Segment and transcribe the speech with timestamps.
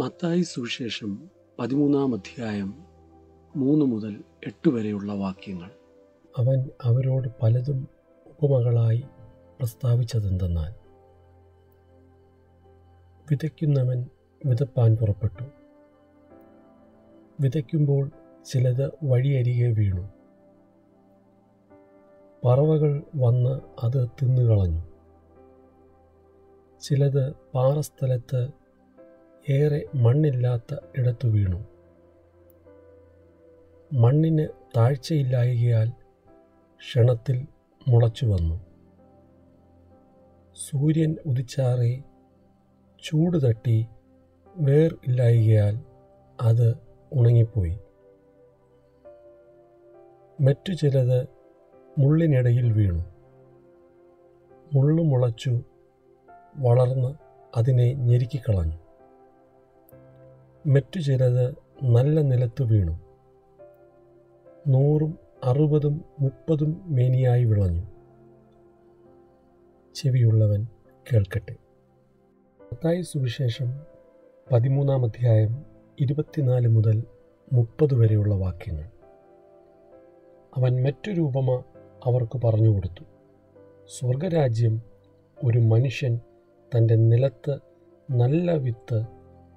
[0.00, 2.86] മത്തായി സുവിശേഷം പതിമൂന്നാം അധ്യായം
[3.56, 5.70] മൂന്ന് മുതൽ എട്ട് വരെയുള്ള വാക്യങ്ങൾ.
[6.36, 7.88] അവൻ അവരോട് പലതും
[8.26, 9.04] ഉപമകളായി
[9.58, 10.74] പ്രസ്താവിച്ചതെന്തെന്നാൽ
[13.30, 14.06] വിതയ്ക്കുന്നവൻ
[14.46, 15.44] വിതപ്പാൻ പുറപ്പെട്ടു.
[17.40, 18.10] വിതയ്ക്കുമ്പോൾ
[18.44, 20.08] ചിലത് വഴിയരികെ വീണു.
[22.44, 24.82] പറവകൾ വന്ന് അത് തിന്നുകളഞ്ഞു.
[26.80, 28.57] ചിലത് പാറസ്ഥലത്ത്
[29.50, 31.66] ഏറെ മണ്ണില്ലാത്ത ഇടത്തു വീണു.
[33.92, 35.90] മണ്ണിന് താഴ്ചയില്ലായകയാൽ
[36.76, 37.46] ക്ഷണത്തിൽ
[37.88, 38.60] മുളച്ചു വന്നു.
[40.54, 42.02] സൂര്യൻ ഉദിച്ചാറി
[43.04, 43.86] ചൂട് തട്ടി
[44.56, 45.84] വേർ ഇല്ലായകയാൽ
[46.40, 46.74] അത്
[47.12, 47.78] ഉണങ്ങിപ്പോയി.
[50.40, 51.28] മറ്റു ചിലത്
[51.98, 53.04] മുള്ളിനിടയിൽ വീണു.
[54.72, 55.64] മുള്ളു മുളച്ചു
[56.56, 57.14] വളർന്ന്
[57.56, 58.87] അതിനെ ഞെരുക്കിക്കളഞ്ഞു.
[60.68, 63.00] മറ്റു ചിലത് നല്ല നിലത്ത് വീണു.
[64.68, 67.82] നൂറും അറുപതും മുപ്പതും മേനിയായി വിളഞ്ഞു.
[69.94, 70.66] ചെവിയുള്ളവൻ
[71.12, 71.56] കേൾക്കട്ടെ.
[72.60, 73.80] മത്തായി സുവിശേഷം
[74.52, 75.64] പതിമൂന്നാം അധ്യായം
[76.00, 77.04] ഇരുപത്തിനാല് മുതൽ
[77.52, 78.84] മുപ്പത് വരെയുള്ള വാക്യങ്ങൾ.
[80.56, 81.62] അവൻ മറ്റൊരു ഉപമ
[82.04, 83.04] അവർക്ക് പറഞ്ഞു കൊടുത്തു.
[83.86, 84.82] സ്വർഗരാജ്യം
[85.44, 86.20] ഒരു മനുഷ്യൻ
[86.76, 87.58] തന്റെ നിലത്ത്
[88.10, 89.04] നല്ല വിത്ത്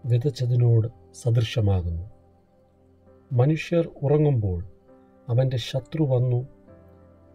[0.05, 2.09] വിതച്ചതിനോട് സദൃശമാകുന്നു.
[3.31, 4.63] മനുഷ്യർ ഉറങ്ങുമ്പോൾ
[5.29, 6.47] അവന്റെ ശത്രു വന്നു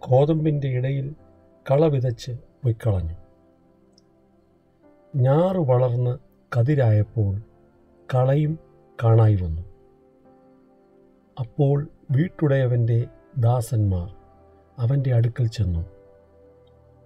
[0.08, 1.14] ഗോതമ്പിന്റെ ഇടയിൽ
[1.70, 3.14] കള വിതച്ച് പൊയ്ക്കളഞ്ഞു.
[5.16, 6.18] ഞാറ് വളർന്ന്
[6.58, 7.42] കതിരായപ്പോൾ
[8.14, 8.58] കളയും
[9.04, 9.62] കാണായി വന്നു.
[11.40, 13.06] അപ്പോൾ വീട്ടുടയവന്റെ
[13.38, 14.14] ദാസന്മാർ
[14.78, 15.86] അവന്റെ അടുക്കൽ ചെന്നു.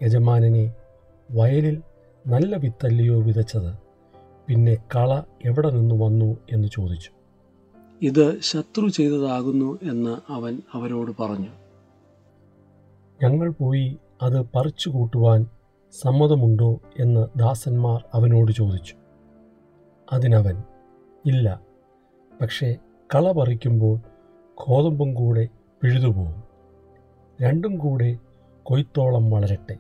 [0.02, 0.74] യജമാനനെ
[1.30, 1.82] വയലിൽ
[2.26, 3.90] നല്ല വിത്തല്ലയോ വിതച്ചത്
[4.50, 7.11] പിന്നെ കള എവിടെ നിന്ന് വന്നു എന്ന് ചോദിച്ചു.
[8.03, 11.49] ഇത് ശത്രു ചെയ്തതാകുന്നു എന്ന് അവൻ അവരോട് പറഞ്ഞു.
[13.22, 15.47] ഞങ്ങൾ പോയി അത് പറിച്ചു കൂട്ടുവാൻ
[16.00, 18.94] സമ്മതമുണ്ടോ എന്ന് ദാസന്മാർ അവനോട് ചോദിച്ചു.
[20.12, 20.62] അതിനവൻ
[21.27, 21.60] ഇല്ല
[22.41, 22.77] പക്ഷേ
[23.15, 23.99] കള പറിക്കുമ്പോൾ
[24.69, 25.49] ഗോതമ്പും കൂടെ
[25.83, 26.43] പിഴുതുപോകും.
[27.43, 28.19] രണ്ടും കൂടെ
[28.62, 29.77] കൊയ്ത്തോളം വളരട്ടെ.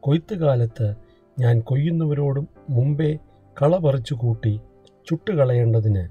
[0.00, 0.94] കൊയ്ത്തുകാലത്ത്
[1.38, 3.18] ഞാൻ കൊയ്യുന്നവരോടും മുമ്പേ
[3.62, 4.60] കള പറിച്ചു കൂട്ടി
[5.10, 6.08] ചുട്ടുകളയേണ്ടതിന്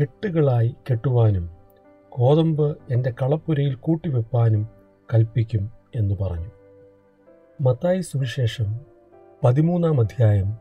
[0.00, 1.50] കെട്ടുകളായി കെട്ടുവാനും
[2.18, 4.68] ഗോതമ്പ് എന്റെ കളപ്പുരയിൽ കൂട്ടിവെപ്പാനും
[5.14, 6.50] കൽപ്പിക്കും എന്ന് പറഞ്ഞു.
[7.60, 8.80] മത്തായി സുവിശേഷം
[9.44, 10.56] പതിമൂന്നാം അധ്യായം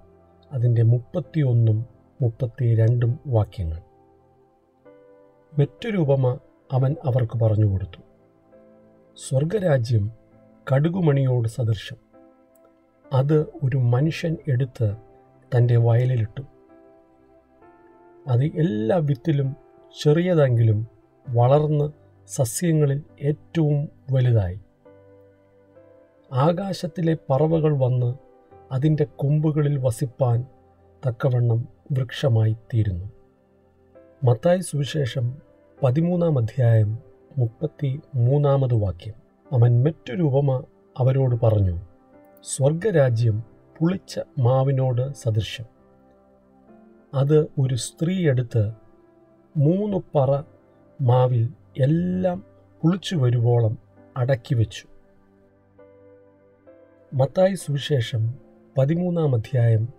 [0.52, 1.86] അതിന്റെ മുപ്പത്തിയൊന്നും
[2.22, 3.82] മുപ്പത്തി രണ്ടും വാക്യങ്ങൾ.
[5.60, 6.38] മറ്റൊരു ഉപമ
[6.72, 8.02] അവൻ അവർക്ക് പറഞ്ഞു കൊടുത്തു.
[9.18, 10.12] സ്വർഗരാജ്യം
[10.74, 11.96] കടുകുമണിയോട് സദൃശം.
[13.14, 15.07] അത് ഒരു മനുഷ്യൻ എടുത്ത്
[15.56, 16.42] തന്റെ വയലിലിട്ടു.
[18.28, 19.56] അത് എല്ലാ വിത്തിലും
[20.04, 20.88] ചെറിയതെങ്കിലും
[21.30, 21.92] വളർന്ന്
[22.28, 24.60] സസ്യങ്ങളിൽ ഏറ്റവും വലുതായി.
[26.34, 28.16] ആകാശത്തിലെ പറവകൾ വന്ന്
[28.72, 30.46] അതിന്റെ കൊമ്പുകളിൽ വസിപ്പാൻ
[31.08, 33.12] തക്കവണ്ണം വൃക്ഷമായി തീരുന്നു.
[34.24, 35.36] മത്തായി സുവിശേഷം
[35.84, 36.98] പതിമൂന്നാം അധ്യായം
[37.38, 39.14] മുപ്പത്തി മൂന്നാമത് വാക്യം.
[39.52, 40.64] അവൻ മറ്റൊരു ഉപമ
[40.98, 41.78] അവരോട് പറഞ്ഞു
[42.44, 45.66] സ്വർഗരാജ്യം പുളിച്ച മാവിനോട് സദൃശ്യം.
[47.14, 48.72] അത് ഒരു സ്ത്രീ എടുത്ത്
[49.58, 50.44] മൂന്ന് പറ
[51.02, 51.50] മാവിൽ
[51.80, 52.44] എല്ലാം
[52.82, 53.78] പുളിച്ചു വരുവോളം
[54.18, 54.88] അടക്കി വെച്ചു.
[57.14, 58.34] മത്തായി സുവിശേഷം
[58.78, 59.94] പതിമൂന്നാം അധ്യായം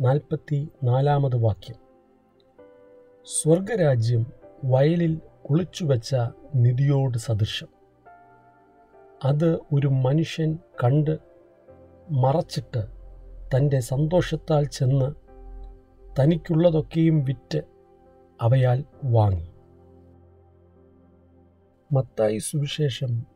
[0.00, 1.76] നാൽപ്പത്തി നാലാമത് വാക്യം.
[3.24, 4.26] സ്വർഗരാജ്യം
[4.64, 5.20] വയലിൽ
[5.50, 6.16] കുളിച്ചു വെച്ച
[6.54, 7.68] നിധിയോട് സദൃശം
[9.24, 11.18] അത് ഒരു മനുഷ്യൻ കണ്ട്
[12.10, 12.99] മറച്ചിട്ട്
[13.56, 15.14] തന്റെ സന്തോഷത്താൽ ചെന്ന്
[16.20, 17.62] തനിക്കുള്ളതൊക്കെയും വിറ്റ്
[18.42, 19.50] അവയാൽ വാങ്ങി.
[21.92, 23.26] മത്തായി സുവിശേഷം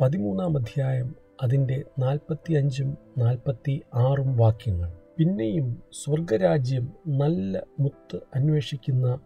[0.00, 4.92] പതിമൂന്നാം അധ്യായം അതിന്റെ നാൽപ്പത്തി അഞ്ചും നാൽപ്പത്തി ആറും വാക്യങ്ങൾ.
[5.16, 9.18] പിന്നെയും സ്വർഗരാജ്യം നല്ല മുത്ത് അന്വേഷിക്കുന്ന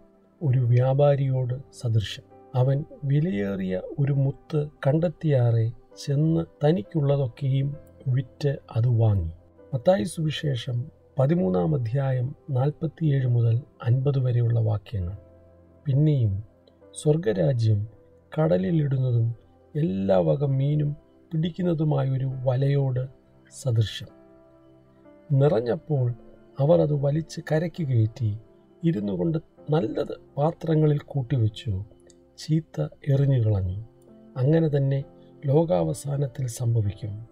[0.42, 2.22] ഒരു വ്യാപാരിയോട് സദൃശം.
[2.54, 5.72] അവൻ വിലയേറിയ ഒരു മുത്ത് കണ്ടെത്തിയാറെ
[6.06, 7.76] ചെന്ന് തനിക്കുള്ളതൊക്കെയും
[8.08, 9.30] വിറ്റ് അത് വാങ്ങി.
[9.74, 15.16] മത്തായി സുവിശേഷം പതിമൂന്നാം അധ്യായം നാൽപ്പത്തിയേഴ് മുതൽ അൻപത് വരെയുള്ള വാക്യങ്ങൾ.
[15.86, 16.44] പിന്നെയും
[16.94, 17.86] സ്വർഗരാജ്യം
[18.38, 19.34] കടലിലിടുന്നതും
[19.76, 20.92] എല്ലാ വക മീനും
[21.32, 23.06] പിടിക്കുന്നതുമായൊരു വലയോട്
[23.62, 24.06] സദൃശം.
[25.32, 26.14] നിറഞ്ഞപ്പോൾ
[26.58, 28.38] അവർ അത് വലിച്ച് കരയ്ക്ക് കയറ്റി
[28.84, 29.38] ഇരുന്നു കൊണ്ട്
[29.70, 31.84] നല്ലത് പാത്രങ്ങളിൽ കൂട്ടിവെച്ചു
[32.38, 33.84] ചീത്ത എറിഞ്ഞു കളഞ്ഞു.
[34.36, 35.04] അങ്ങനെ തന്നെ
[35.46, 37.26] ലോകാവസാനത്തിൽ സംഭവിക്കും.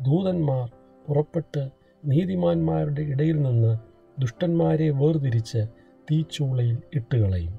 [0.00, 0.72] ദൂതന്മാർ
[1.06, 1.68] പുറപ്പെട്ട്
[2.04, 3.78] നീതിമാന്മാരുടെ ഇടയിൽ നിന്ന്
[4.20, 5.66] ദുഷ്ടന്മാരെ വേർതിരിച്ച്
[6.10, 7.54] തീച്ചൂളയിൽ ഇട്ടുകളയും.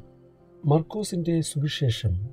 [0.66, 2.30] മർക്കോസിന്റെ സുവിശേഷം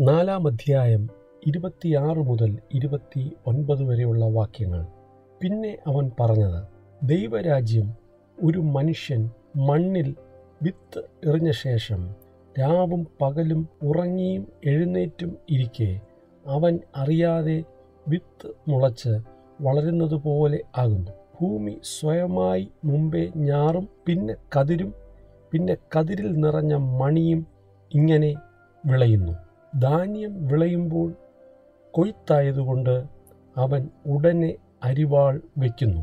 [0.00, 1.08] നാലാം അധ്യായം
[1.46, 4.86] ഇരുപത്തിയാറ് മുതൽ ഇരുപത്തി ഒൻപത് വരെയുള്ള വാക്യങ്ങൾ.
[5.42, 6.60] പിന്നെ അവൻ പറഞ്ഞത്
[7.02, 7.94] ദൈവരാജ്യം
[8.44, 10.14] ഒരു മനുഷ്യൻ മണ്ണിൽ
[10.62, 12.14] വിത്ത് എറിഞ്ഞ ശേഷം
[12.58, 16.00] രാവും പകലും ഉറങ്ങിയും എഴുന്നേറ്റും ഇരിക്കെ
[16.46, 17.64] അവൻ അറിയാതെ
[18.08, 21.10] വിത്ത് മുളച്ച് വളരുന്നതുപോലെ ആകുന്നു.
[21.40, 24.94] ഭൂമി സ്വയമായി മുമ്പേ ഞാറും പിന്നെ കതിരും
[25.52, 27.46] പിന്നെ കതിരിൽ നിറഞ്ഞ മണിയും
[27.94, 28.34] ഇങ്ങനെ
[28.86, 29.32] വിളയുന്നു.
[29.80, 31.14] ധാന്യം വിളയുമ്പോൾ
[31.90, 33.04] കൊയ്ത്തായതുകൊണ്ട്
[33.56, 36.02] അവൻ ഉടനെ അരിവാൾ വയ്ക്കുന്നു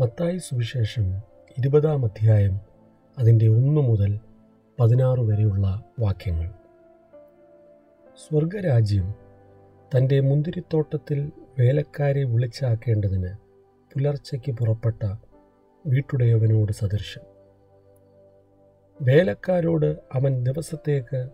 [0.00, 1.12] മത്തായി സുവിശേഷം
[1.58, 2.60] ഇരുപതാം അധ്യായം
[3.18, 4.20] അതിന്റെ ഒന്ന് മുതൽ
[4.80, 6.50] പതിനാറ് വരെയുള്ള വാക്യങ്ങൾ.
[8.16, 9.14] സ്വർഗരാജ്യം
[9.96, 13.28] തന്റെ മുന്തിരിത്തോട്ടത്തിൽ വേലക്കാരെ വിളിച്ചാക്കേണ്ടതിന്
[13.94, 15.16] പുലർച്ചയ്ക്ക് പുറപ്പെട്ട
[15.86, 17.20] വീട്ടുടയവനോട് സദൃശം
[19.02, 21.28] വേലക്കാരോട് അവൻ ദിവസത്തേക്ക്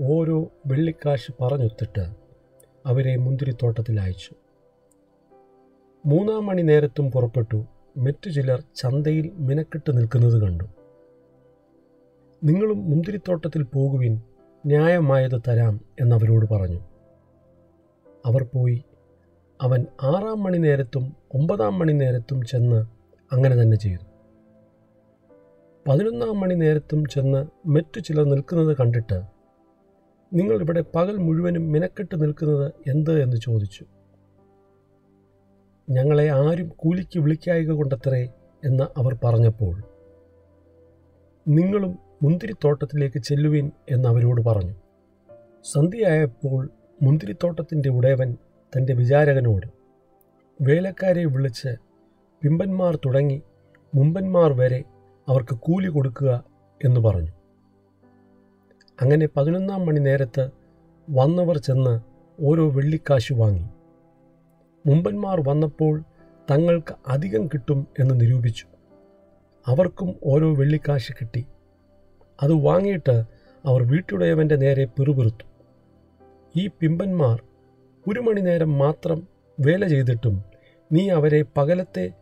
[0.00, 2.10] ഓരോ വെള്ളിക്കാശ് പറഞ്ഞൊത്തിട്ട്
[2.86, 4.30] അവരെ മുന്തിരിത്തോട്ടത്തിൽ അയച്ചു.
[6.06, 7.66] മൂന്നാം മണി നേരത്തും പുറപ്പെട്ടു
[7.96, 10.64] മറ്റു ചിലർ ചന്തയിൽ മിനക്കെട്ട് നിൽക്കുന്നത് കണ്ടു.
[12.44, 14.22] നിങ്ങളും മുന്തിരിത്തോട്ടത്തിൽ പോകുവിൻ
[14.66, 16.80] ന്യായമായത് തരാം എന്നവരോട് പറഞ്ഞു.
[18.26, 18.84] അവർ പോയി
[19.62, 22.86] അവൻ ആറാം മണി നേരത്തും ഒമ്പതാം മണി നേരത്തും ചെന്ന്
[23.32, 24.04] അങ്ങനെ തന്നെ ചെയ്തു.
[25.88, 29.22] പതിനൊന്നാം മണി നേരത്തും ചെന്ന് മറ്റു ചിലർ നിൽക്കുന്നത് കണ്ടിട്ട്
[30.34, 33.22] നിങ്ങൾ ഇവിടെ പകൽ മുഴുവനും മിനക്കെട്ട് നിൽക്കുന്നത് എന്ത്?
[33.22, 33.84] എന്ന് ചോദിച്ചു.
[35.90, 38.28] ഞങ്ങളെ ആരും കൂലിക്ക് വിളിക്കായക കൊണ്ടത്രേ
[38.64, 39.82] എന്ന് അവർ പറഞ്ഞപ്പോൾ
[41.48, 44.74] നിങ്ങളും മുന്തിരിത്തോട്ടത്തിലേക്ക് ചെല്ലുവിൻ എന്ന് അവരോട് പറഞ്ഞു.
[45.64, 46.70] സന്ധ്യയായപ്പോൾ
[47.02, 48.36] മുന്തിരിത്തോട്ടത്തിന്റെ ഉടയവൻ
[48.72, 49.66] തന്റെ വിചാരകനോട്
[50.62, 51.76] വേലക്കാരെ വിളിച്ച്
[52.42, 53.42] പിമ്പന്മാർ തുടങ്ങി
[53.94, 54.84] മുമ്പന്മാർ വരെ
[55.28, 56.44] അവർക്ക് കൂലി കൊടുക്കുക
[56.84, 57.30] എന്ന് പറഞ്ഞു.
[59.02, 60.50] അങ്ങനെ പതിനൊന്നാം മണി നേരത്ത്
[61.10, 62.00] വന്നവർ ചെന്ന്
[62.40, 63.64] ഓരോ വെള്ളിക്കാശ് വാങ്ങി.
[64.86, 66.02] മുമ്പന്മാർ വന്നപ്പോൾ
[66.50, 68.66] തങ്ങൾക്ക് അധികം കിട്ടും എന്ന് നിരൂപിച്ചു.
[69.66, 71.46] അവർക്കും ഓരോ വെള്ളിക്കാശ് കിട്ടി.
[72.42, 73.22] അത് വാങ്ങിയിട്ട്
[73.64, 75.44] അവർ വീട്ടുടയവന്റെ നേരെ പിറുപിറുത്തു.
[76.56, 77.42] ഈ പിമ്പന്മാർ
[78.08, 79.28] ഒരു മണി നേരം മാത്രം
[79.60, 80.44] വേല ചെയ്തിട്ടും
[80.92, 82.12] നീ അവരെ പകലത്തെ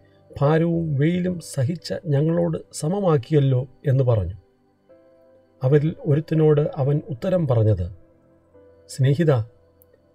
[0.40, 4.34] ഭാരവും വെയിലും സഹിച്ച ഞങ്ങളോട് സമമാക്കിയല്ലോ എന്ന് പറഞ്ഞു.
[5.62, 7.92] അവരിൽ ഒരുത്തനോട് അവൻ ഉത്തരം പറഞ്ഞത്
[8.88, 9.32] സ്നേഹിത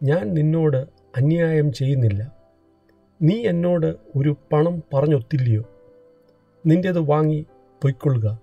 [0.04, 0.78] ഞാൻ നിന്നോട്
[1.18, 2.36] അന്യായം ചെയ്യുന്നില്ല.
[3.22, 5.64] നീ എന്നോട് ഒരു പണം പറഞ്ഞൊത്തില്ലയോ?
[6.66, 7.46] നിന്റേത് വാങ്ങി
[7.82, 8.40] പൊയ്ക്കൊള്ളുക.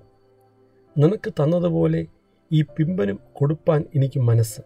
[0.98, 2.06] നിനക്ക് തന്നതുപോലെ
[2.52, 4.60] ഈ പിമ്പനും കൊടുപ്പാൻ എനിക്ക് മനസ്സ്.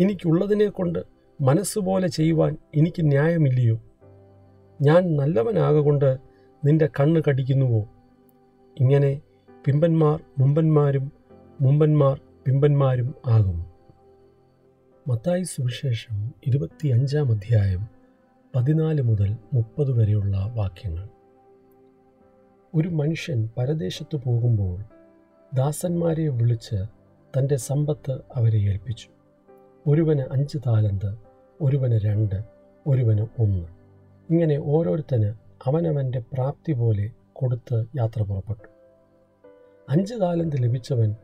[0.00, 1.11] എനിക്കുള്ളതിനെ കൊണ്ട്
[1.42, 3.80] മനസ്സുപോലെ ചെയ്യുവാൻ എനിക്ക് ന്യായമില്ലയോ?
[4.82, 6.18] ഞാൻ നല്ലവനാകൊണ്ട്
[6.64, 7.88] നിന്റെ കണ്ണ് കടിക്കുന്നുവോ?
[8.80, 9.20] ഇങ്ങനെ
[9.64, 11.12] പിമ്പന്മാർ മുമ്പന്മാരും
[11.60, 13.66] മുമ്പന്മാർ പിമ്പന്മാരും ആകും.
[15.08, 17.86] മത്തായി സുവിശേഷം ഇരുപത്തി അഞ്ചാം അധ്യായം
[18.56, 21.08] പതിനാല് മുതൽ മുപ്പത് വരെയുള്ള വാക്യങ്ങൾ.
[22.74, 24.80] ഒരു മനുഷ്യൻ പരദേശത്ത് പോകുമ്പോൾ
[25.54, 26.84] ദാസന്മാരെ വിളിച്ച്
[27.38, 29.08] തന്റെ സമ്പത്ത് അവരെ ഏൽപ്പിച്ചു.
[29.86, 32.44] ഒരുവന് അഞ്ച് താലന്ത് ഒരുവന് രണ്ട്
[32.86, 33.66] ഒരുവന് ഒന്ന്.
[34.30, 35.34] ഇങ്ങനെ ഓരോരുത്തന്
[35.66, 38.68] അവനവന്റെ പ്രാപ്തി പോലെ കൊടുത്ത് യാത്ര പുറപ്പെട്ടു.
[39.88, 41.14] അഞ്ച് താലന്ത് ലഭിച്ചവൻ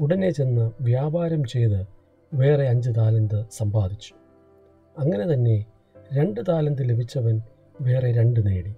[0.00, 1.86] ഉടനെ ചെന്ന് വ്യാപാരം ചെയ്ത്
[2.34, 4.14] വേറെ അഞ്ച് താലന്ത് സമ്പാദിച്ചു.
[4.98, 5.64] അങ്ങനെ തന്നെ
[6.14, 7.40] രണ്ട് താലന്ത് ലഭിച്ചവൻ
[7.80, 8.74] വേറെ രണ്ട് നേടി.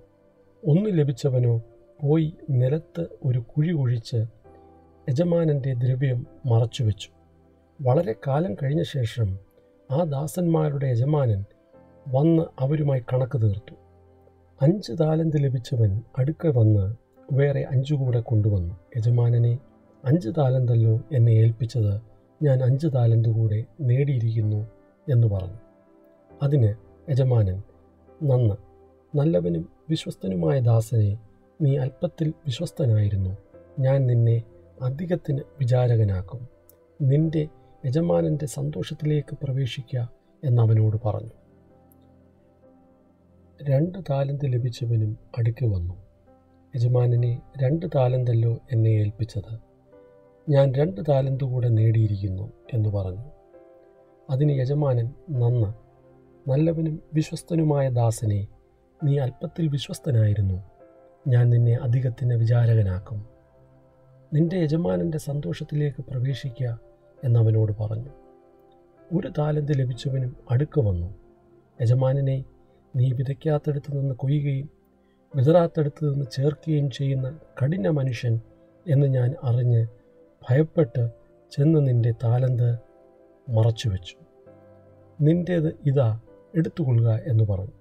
[0.66, 1.62] ഒന്ന് ലഭിച്ചവനോ
[2.02, 4.24] പോയി നിലത്ത് ഒരു കുഴി കുഴിച്ച്
[5.08, 7.10] യജമാനന്റെ ദ്രവ്യം മറച്ചുവെച്ചു.
[7.80, 9.45] വളരെ കാലം കഴിഞ്ഞ ശേഷം
[9.90, 11.44] ആ ദാസന്മാരുടെ യജമാനൻ
[12.08, 13.74] വന്ന് അവരുമായി കണക്ക് തീർത്തു.
[14.62, 16.94] അഞ്ച് താലന്ത് ലഭിച്ചവൻ അടുക്ക വന്ന്
[17.32, 18.74] വേറെ അഞ്ചു കൂടെ കൊണ്ടുവന്നു.
[18.96, 19.58] യജമാനനെ
[20.04, 22.00] അഞ്ച് താലന്തല്ലോ എന്നെ ഏൽപ്പിച്ചത്.
[22.42, 24.66] ഞാൻ അഞ്ച് താലന്ത് കൂടെ നേടിയിരിക്കുന്നു
[25.12, 25.58] എന്ന് പറഞ്ഞു.
[26.42, 26.74] അതിന്
[27.10, 27.62] യജമാനൻ
[28.22, 28.54] നന്ന്
[29.16, 31.18] നല്ലവനും വിശ്വസ്തനുമായ ദാസനെ
[31.62, 33.36] നീ അല്പത്തിൽ വിശ്വസ്തനായിരുന്നു.
[33.78, 34.42] ഞാൻ നിന്നെ
[34.82, 36.48] അധികത്തിന് വിചാരകനാക്കും.
[37.02, 37.48] നിന്റെ
[37.84, 40.10] യജമാനന്റെ സന്തോഷത്തിലേക്ക് പ്രവേശിക്കുക
[40.44, 41.30] എന്നവനോട് പറഞ്ഞു.
[43.62, 45.94] രണ്ട് താലന്ത് ലഭിച്ചവനും അടുക്കി വന്നു.
[46.76, 49.58] യജമാനനെ രണ്ട് താലന്തല്ലോ എന്നെ ഏൽപ്പിച്ചത്.
[50.48, 53.24] ഞാൻ രണ്ട് താലന്ത് കൂടെ നേടിയിരിക്കുന്നു എന്ന് പറഞ്ഞു.
[54.30, 55.86] അതിന് യജമാനൻ നന്ന്
[56.50, 58.46] നല്ലവനും വിശ്വസ്തനുമായ ദാസനെ
[59.04, 60.62] നീ അല്പത്തിൽ വിശ്വസ്തനായിരുന്നു.
[61.28, 63.26] ഞാൻ നിന്നെ അധികത്തിന് വിചാരകനാക്കും.
[64.34, 66.85] നിന്റെ യജമാനന്റെ സന്തോഷത്തിലേക്ക് പ്രവേശിക്കുക
[67.24, 68.10] എന്നവനോട് പറഞ്ഞു
[69.12, 71.14] ഒരു താലന്ത് ലഭിച്ചവനും അടുക്ക വന്നു.
[71.82, 72.44] യജമാനനെ
[72.96, 74.68] നീ വിതയ്ക്കാത്തടുത്ത് നിന്ന് കൊയ്യുകയും
[75.36, 78.40] വിതറാത്തടുത്ത് നിന്ന് ചേർക്കുകയും ചെയ്യുന്ന കഠിന മനുഷ്യൻ
[78.86, 79.86] എന്ന് ഞാൻ അറിഞ്ഞ്
[80.50, 81.08] ഭയപ്പെട്ട്
[81.50, 82.78] ചെന്ന് നിന്റെ താലന്ത്
[83.50, 84.16] മറച്ചു വെച്ചു
[85.20, 86.20] നിന്റേത് ഇതാ
[86.54, 87.72] എടുത്തുകൊള്ളുക എന്ന് പറഞ്ഞു.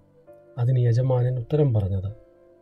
[0.58, 2.12] അതിന് യജമാനൻ ഉത്തരം പറഞ്ഞത്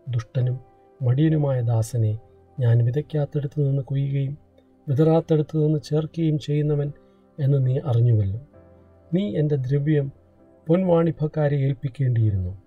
[0.10, 0.60] ദുഷ്ടനും
[1.02, 2.20] മടിയനുമായ ദാസനെ
[2.60, 4.38] ഞാൻ വിതയ്ക്കാത്തടുത്ത് നിന്ന് കൊയ്യുകയും
[4.90, 6.92] വിതറാത്തടത്ത് നിന്ന് ചേർക്കുകയും ചെയ്യുന്നവൻ
[7.40, 8.42] എന്ന് നീ അറിഞ്ഞുവല്ലോ.
[9.14, 10.12] നീ എന്റെ ദ്രവ്യം
[10.68, 12.62] പൊൻവാണിഭക്കാരെ ഏൽപ്പിക്കേണ്ടിയിരുന്നു.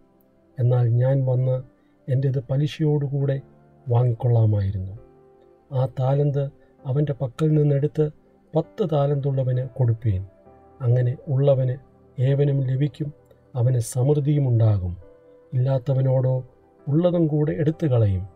[0.58, 1.62] എന്നാൽ ഞാൻ വന്ന്
[2.08, 3.40] എന്റേത് പലിശയോടുകൂടെ
[3.88, 4.99] വാങ്ങിക്കൊള്ളാമായിരുന്നു.
[5.73, 6.50] ആ താലന്ത്
[6.87, 8.11] അവന്റെ പക്കൽ നിന്നെടുത്ത്
[8.56, 10.26] പത്ത് താലന്തുള്ളവന് കൊടുപ്പീൻ.
[10.80, 11.76] അങ്ങനെ ഉള്ളവന്
[12.23, 13.12] ഏവനും ലഭിക്കും
[13.54, 14.96] അവന് സമൃദ്ധിയും ഉണ്ടാകും.
[15.54, 16.44] ഇല്ലാത്തവനോടോ
[16.88, 18.28] ഉള്ളതും കൂടെ എടുത്തു കളയും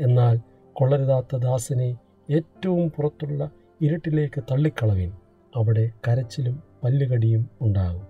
[0.00, 0.40] എന്നാൽ
[0.72, 1.96] കൊള്ളരുതാത്ത ദാസനെ
[2.30, 5.12] ഏറ്റവും പുറത്തുള്ള ഇരുട്ടിലേക്ക് തള്ളിക്കളവിൻ.
[5.56, 8.06] അവിടെ കരച്ചിലും പല്ലുകടിയും ഉണ്ടാകും.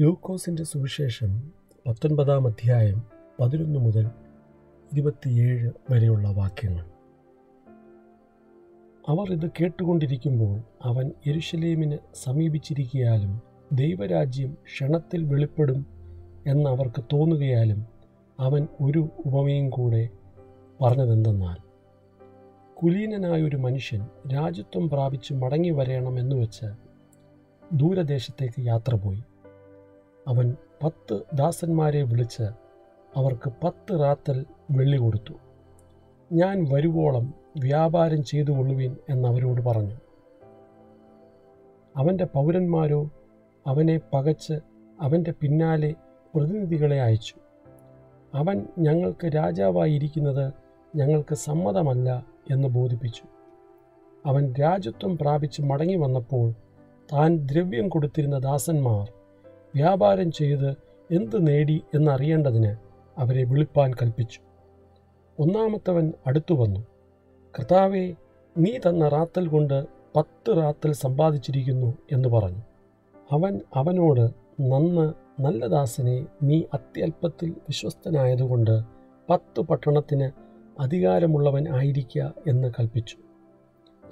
[0.00, 1.52] ലൂക്കോസിന്റെ സുവിശേഷം
[1.86, 3.02] പത്തൊൻപതാം അധ്യായം
[3.40, 4.10] പതിനൊന്ന് മുതൽ
[4.92, 6.84] ഇരുപത്തിയേഴ് വരെയുള്ള വാക്യങ്ങൾ.
[9.08, 13.40] അവർ ഇത് കേട്ടുകൊണ്ടിരിക്കുമ്പോൾ അവൻ എരുഷലേമിന് സമീപിച്ചിരിക്കയാലും
[13.72, 15.86] ദൈവരാജ്യം ക്ഷണത്തിൽ വെളിപ്പെടും
[16.46, 17.86] എന്നവർക്ക് തോന്നുകയാലും
[18.40, 20.08] അവൻ ഒരു ഉപമയും കൂടെ
[20.82, 21.61] പറഞ്ഞതെന്തെന്നാൽ
[22.82, 26.66] കുലീനനായൊരു മനുഷ്യൻ രാജ്യത്വം പ്രാപിച്ച് മടങ്ങി വരണമെന്ന് വെച്ച്
[27.72, 29.22] ദൂരദേശത്തേക്ക് യാത്ര പോയി.
[30.28, 32.42] അവൻ പത്ത് ദാസന്മാരെ വിളിച്ച്
[33.16, 35.34] അവർക്ക് പത്ത് റാത്തൽ വെള്ളി കൊടുത്തു.
[36.32, 39.96] ഞാൻ വരുവോളം വ്യാപാരം ചെയ്തു കൊള്ളുവിൻ എന്നവരോട് പറഞ്ഞു.
[41.96, 43.10] അവന്റെ പൗരന്മാരോ
[43.66, 44.60] അവനെ പകച്ച്
[45.00, 45.94] അവന്റെ പിന്നാലെ
[46.34, 47.34] പ്രതിനിധികളെ അയച്ചു.
[48.34, 50.52] അവൻ ഞങ്ങൾക്ക് രാജാവായിരിക്കുന്നത്
[50.96, 53.22] ഞങ്ങൾക്ക് സമ്മതമല്ല എന്ന് ബോധിപ്പിച്ചു.
[54.26, 56.52] അവൻ രാജ്യത്വം പ്രാപിച്ച് മടങ്ങി വന്നപ്പോൾ
[57.12, 59.12] താൻ ദ്രവ്യം കൊടുത്തിരുന്ന ദാസന്മാർ
[59.74, 60.70] വ്യാപാരം ചെയ്ത്
[61.10, 62.76] എന്ത് നേടി എന്നറിയേണ്ടതിന്
[63.18, 64.40] അവരെ വിളിപ്പാൻ കൽപ്പിച്ചു.
[65.38, 66.80] ഒന്നാമത്തവൻ അടുത്തു വന്നു.
[67.58, 68.14] കർത്താവെ
[68.58, 72.62] നീ തന്ന റാത്തൽ കൊണ്ട് പത്ത് റാത്തൽ സമ്പാദിച്ചിരിക്കുന്നു എന്ന് പറഞ്ഞു.
[73.32, 74.30] അവൻ അവനോട്
[74.60, 78.82] നന്ന് നല്ല ദാസനെ നീ അത്യല്പത്തിൽ വിശ്വസ്തനായതുകൊണ്ട്
[79.30, 80.30] പത്ത് പട്ടണത്തിന്
[80.80, 83.16] അധികാരമുള്ളവൻ ആയിരിക്കുക എന്ന് കൽപ്പിച്ചു.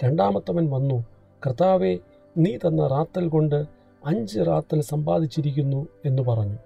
[0.05, 1.05] രണ്ടാമത്തവൻ വന്നു
[1.47, 1.99] കർത്താവെ
[2.39, 3.65] നീ തന്ന റാത്തൽ കൊണ്ട്
[4.07, 6.57] അഞ്ച് റാത്തൽ സമ്പാദിച്ചിരിക്കുന്നു എന്ന് പറഞ്ഞു.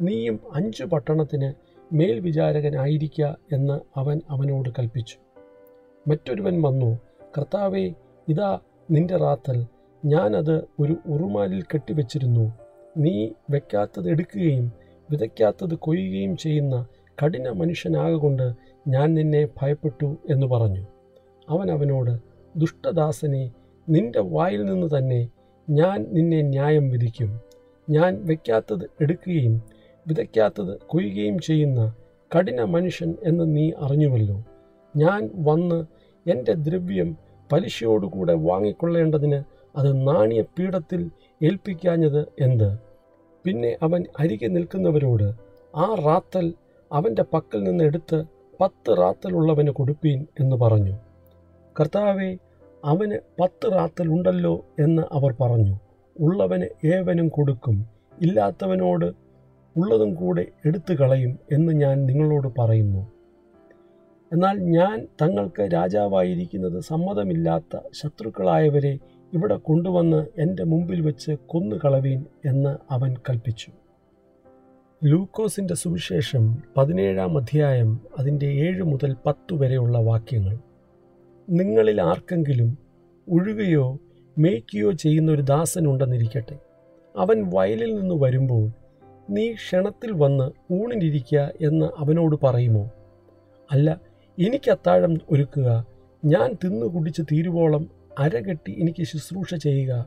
[0.00, 1.52] നീയും അഞ്ചു പട്ടണത്തിന്
[1.94, 5.16] മേൽവിചാരകനായിരിക്കുക എന്ന് അവൻ അവനോട് കൽപ്പിച്ചു.
[6.08, 6.98] മറ്റൊരുവൻ വന്നു
[7.38, 7.94] കർത്താവെ
[8.28, 8.58] ഇതാ
[8.90, 9.66] നിന്റെ റാത്തൽ.
[10.04, 12.52] ഞാനത് ഒരു ഉറുമാലിൽ കെട്ടിവെച്ചിരുന്നു.
[12.96, 14.72] നീ വെക്കാത്തത് എടുക്കുകയും
[15.10, 16.86] വിതയ്ക്കാത്തത് കൊയ്യുകയും ചെയ്യുന്ന
[17.24, 18.52] കഠിന മനുഷ്യനാകൊണ്ട്
[18.88, 20.86] ഞാൻ നിന്നെ ഭയപ്പെട്ടു എന്ന് പറഞ്ഞു.
[21.48, 22.18] അവൻ അവനോട്
[22.58, 23.50] ദുഷ്ടദാസനെ
[23.88, 25.28] നിന്റെ വായിൽ നിന്ന് തന്നെ
[25.70, 27.40] ഞാൻ നിന്നെ ന്യായം വിധിക്കും.
[27.90, 29.62] ഞാൻ വയ്ക്കാത്തത് എടുക്കുകയും
[30.08, 31.94] വിതയ്ക്കാത്തത് കൊയ്യുകയും ചെയ്യുന്ന
[32.36, 34.44] കഠിന മനുഷ്യൻ എന്ന് നീ അറിഞ്ഞുവല്ലോ.
[34.96, 35.84] ഞാൻ വന്ന്
[36.30, 37.16] എന്റെ ദ്രവ്യം
[37.52, 39.42] പലിശയോടുകൂടെ വാങ്ങിക്കൊള്ളേണ്ടതിന്
[39.76, 41.10] അത് നാണയ പീഠത്തിൽ
[41.42, 42.78] ഏൽപ്പിക്കാഞ്ഞത് എന്ത്?
[43.44, 45.32] പിന്നെ അവൻ അരികെ നിൽക്കുന്നവരോട്
[45.76, 46.54] ആ റാത്തൽ
[46.92, 48.24] അവന്റെ പക്കൽ നിന്ന് എടുത്ത്
[48.60, 50.94] പത്ത് റാത്തലുള്ളവന് കൊടുപ്പീൻ എന്ന് പറഞ്ഞു.
[51.80, 52.36] കർത്താവെ
[52.84, 55.78] അവന് പത്ത് റാത്തലുണ്ടല്ലോ എന്ന് അവർ പറഞ്ഞു.
[56.20, 57.86] ഉള്ളവന് ഏവനും കൊടുക്കും
[58.22, 59.24] ഇല്ലാത്തവനോട്
[59.76, 63.10] ഉള്ളതും കൂടെ എടുത്തു കളയും എന്ന് ഞാൻ നിങ്ങളോട് പറയുന്നു.
[64.32, 68.98] എന്നാൽ ഞാൻ തങ്ങൾക്ക് രാജാവായിരിക്കുന്നത് സമ്മതമില്ലാത്ത ശത്രുക്കളായവരെ
[69.32, 73.70] ഇവിടെ കൊണ്ടുവന്ന് എന്റെ മുമ്പിൽ വെച്ച് കൊന്നുകളവീൻ എന്ന് അവൻ കൽപ്പിച്ചു.
[75.06, 80.58] ലൂക്കോസിന്റെ സുവിശേഷം പതിനേഴാം അധ്യായം അതിന്റെ ഏഴ് മുതൽ പത്ത് വരെയുള്ള വാക്യങ്ങൾ.
[81.50, 82.78] നിങ്ങളിൽ ആർക്കെങ്കിലും
[83.28, 83.98] ഉഴുകയോ
[84.38, 86.58] മേയ്ക്കുകയോ ചെയ്യുന്ന ഒരു ദാസനുണ്ടെന്നിരിക്കട്ടെ.
[87.16, 88.70] അവൻ വയലിൽ നിന്ന് വരുമ്പോൾ
[89.30, 92.90] നീ ക്ഷണത്തിൽ വന്ന് ഊണിനിരിക്കുക എന്ന് അവനോട് പറയുമോ?
[93.72, 94.00] അല്ല
[94.38, 95.86] എനിക്ക് അത്താഴം ഒരുക്കുക
[96.24, 100.06] ഞാൻ തിന്നു കുടിച്ച് തീരുവോളം അരകെട്ടി എനിക്ക് ശുശ്രൂഷ ചെയ്യുക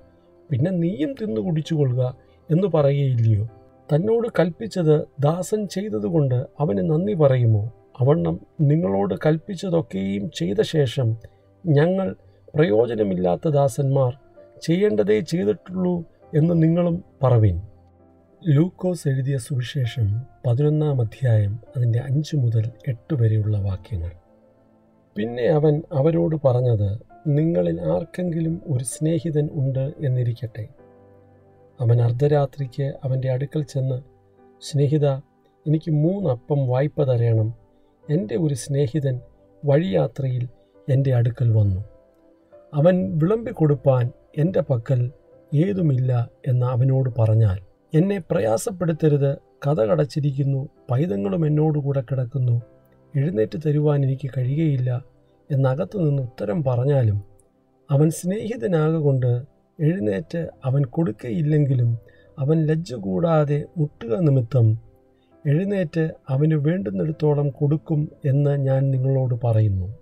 [0.52, 2.18] പിന്നെ നീയും തിന്നു കുടിച്ചു കൊള്ളുക
[2.52, 3.48] എന്ന് പറയുകയില്ലയോ?
[3.94, 7.72] തന്നോട് കൽപ്പിച്ചത് ദാസൻ ചെയ്തതുകൊണ്ട് അവന് നന്ദി പറയുമോ?
[8.00, 11.18] അവണ്ണം നിങ്ങളോട് കൽപ്പിച്ചതൊക്കെയും ചെയ്ത ശേഷം
[11.66, 12.16] ഞങ്ങൾ
[12.56, 14.18] പ്രയോജനമില്ലാത്ത ദാസന്മാർ
[14.62, 16.04] ചെയ്യേണ്ടതേ ചെയ്തിട്ടുള്ളൂ
[16.36, 17.62] എന്ന് നിങ്ങളും പറവിൻ.
[18.48, 24.12] ലൂക്കോസ് എഴുതിയ സുവിശേഷം പതിനൊന്നാം അധ്യായം അതിന്റെ അഞ്ച് മുതൽ എട്ട് വരെയുള്ള വാക്യങ്ങൾ.
[25.16, 30.68] പിന്നെ അവൻ അവരോട് പറഞ്ഞത് നിങ്ങളിൽ ആർക്കെങ്കിലും ഒരു സ്നേഹിതൻ ഉണ്ട് എന്നിരിക്കട്ടെ.
[31.80, 34.02] അവൻ അർദ്ധരാത്രിക്ക് അവന്റെ അടുക്കൽ ചെന്ന്
[34.62, 35.08] സ്നേഹിത
[35.68, 37.54] എനിക്ക് മൂന്നപ്പം വായ്പ തരയണം
[38.10, 39.20] എന്റെ ഒരു സ്നേഹിതൻ
[39.66, 40.50] വഴിയാത്രയിൽ
[40.90, 41.82] എന്റെ അടുക്കൽ വന്നു.
[42.74, 45.12] അവൻ വിളമ്പിക്കൊടുപ്പാൻ എന്റെ പക്കൽ
[45.54, 47.60] ഏതുമില്ല എന്ന് അവനോട് പറഞ്ഞാൽ
[47.94, 49.38] എന്നെ പ്രയാസപ്പെടുത്തരുത്.
[49.68, 50.70] കഥ കടച്ചിരിക്കുന്നു.
[50.92, 52.62] പൈതങ്ങളും എന്നോടുകൂടെ കിടക്കുന്നു.
[53.16, 55.06] എഴുന്നേറ്റ് തരുവാൻ എനിക്ക് കഴിയുകയില്ല
[55.52, 57.24] എന്നകത്തു നിന്ന് ഉത്തരം പറഞ്ഞാലും
[57.92, 61.98] അവൻ സ്നേഹിതനാകൊണ്ട് എഴുന്നേറ്റ് അവൻ കൊടുക്കയില്ലെങ്കിലും
[62.40, 64.78] അവൻ ലജ്ജ കൂടാതെ മുട്ടുക നിമിത്തം
[65.46, 69.96] എഴുന്നേറ്റ് അവന് വേണ്ടുന്നിടത്തോളം കൊടുക്കും എന്ന് ഞാൻ നിങ്ങളോട് പറയുന്നു.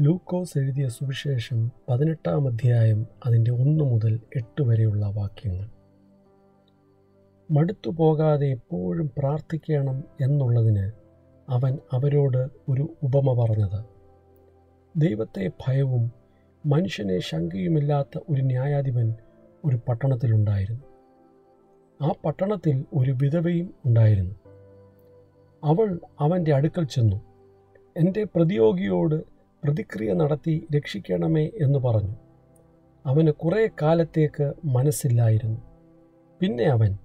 [0.00, 5.68] ലൂക്കോസ് എഴുതിയ സുവിശേഷം പതിനെട്ടാം അധ്യായം അതിന്റെ ഒന്ന് മുതൽ എട്ട് വരെയുള്ള വാക്യങ്ങൾ.
[7.50, 10.90] മടുത്തു പോകാതെ എപ്പോഴും പ്രാർത്ഥിക്കണം എന്നുള്ളതിന്
[11.48, 13.84] അവൻ അവരോട് ഒരു ഉപമ പറഞ്ഞത്.
[14.96, 16.19] ദൈവത്തെ ഭയവും
[16.66, 19.14] മനുഷ്യനെ ശങ്കയുമില്ലാത്ത ഒരു ന്യായാധിപൻ
[19.64, 20.84] ഒരു പട്ടണത്തിലുണ്ടായിരുന്നു.
[22.02, 24.34] ആ പട്ടണത്തിൽ ഒരു വിധവയും ഉണ്ടായിരുന്നു.
[25.64, 27.16] അവൾ അവന്റെ അടുക്കൽ ചെന്നു.
[27.96, 29.24] എന്റെ പ്രതിയോഗിയോട്
[29.64, 32.16] പ്രതിക്രിയ നടത്തി രക്ഷിക്കണമേ എന്ന് പറഞ്ഞു.
[33.06, 35.58] അവന് കുറേ കാലത്തേക്ക് മനസ്സില്ലായിരുന്നു.
[36.40, 36.98] പിന്നെ അവൻ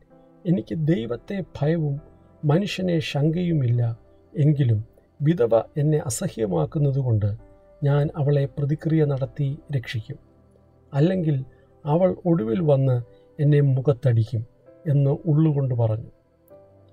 [0.45, 2.01] എനിക്ക് ദൈവത്തെ ഭയവും
[2.45, 3.97] മനുഷ്യനെ ശങ്കയുമില്ല
[4.37, 4.85] എങ്കിലും
[5.21, 10.17] വിധവ എന്നെ അസഹ്യമാക്കുന്നതുകൊണ്ട് ഞാൻ അവളെ പ്രതിക്രിയ നടത്തി രക്ഷിക്കും.
[10.93, 11.45] അല്ലെങ്കിൽ
[11.85, 13.01] അവൾ ഒടുവിൽ വന്ന്
[13.39, 14.45] എന്നെ മുഖത്തടിക്കും
[14.87, 16.11] എന്ന് ഉള്ളുകൊണ്ട് പറഞ്ഞു.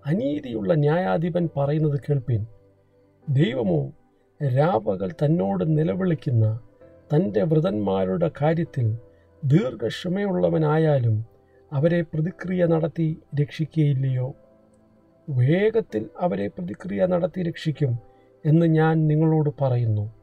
[0.07, 2.47] അനീതിയുള്ള ന്യായാധിപൻ പറയുന്നത് കേൾപ്പീൻ.
[3.31, 3.93] ദൈവമോ
[4.57, 6.61] രാവകൾ തന്നോട് നിലവിളിക്കുന്ന
[7.15, 8.99] തന്റെ വൃതന്മാരുടെ കാര്യത്തിൽ
[9.45, 11.25] ദീർഘക്ഷമയുള്ളവനായാലും
[11.73, 14.35] അവരെ പ്രതിക്രിയ നടത്തി രക്ഷിക്കുകയില്ലയോ
[15.31, 17.99] വേഗത്തിൽ അവരെ പ്രതിക്രിയ നടത്തി രക്ഷിക്കും
[18.47, 20.22] എന്ന് ഞാൻ നിങ്ങളോട് പറയുന്നു.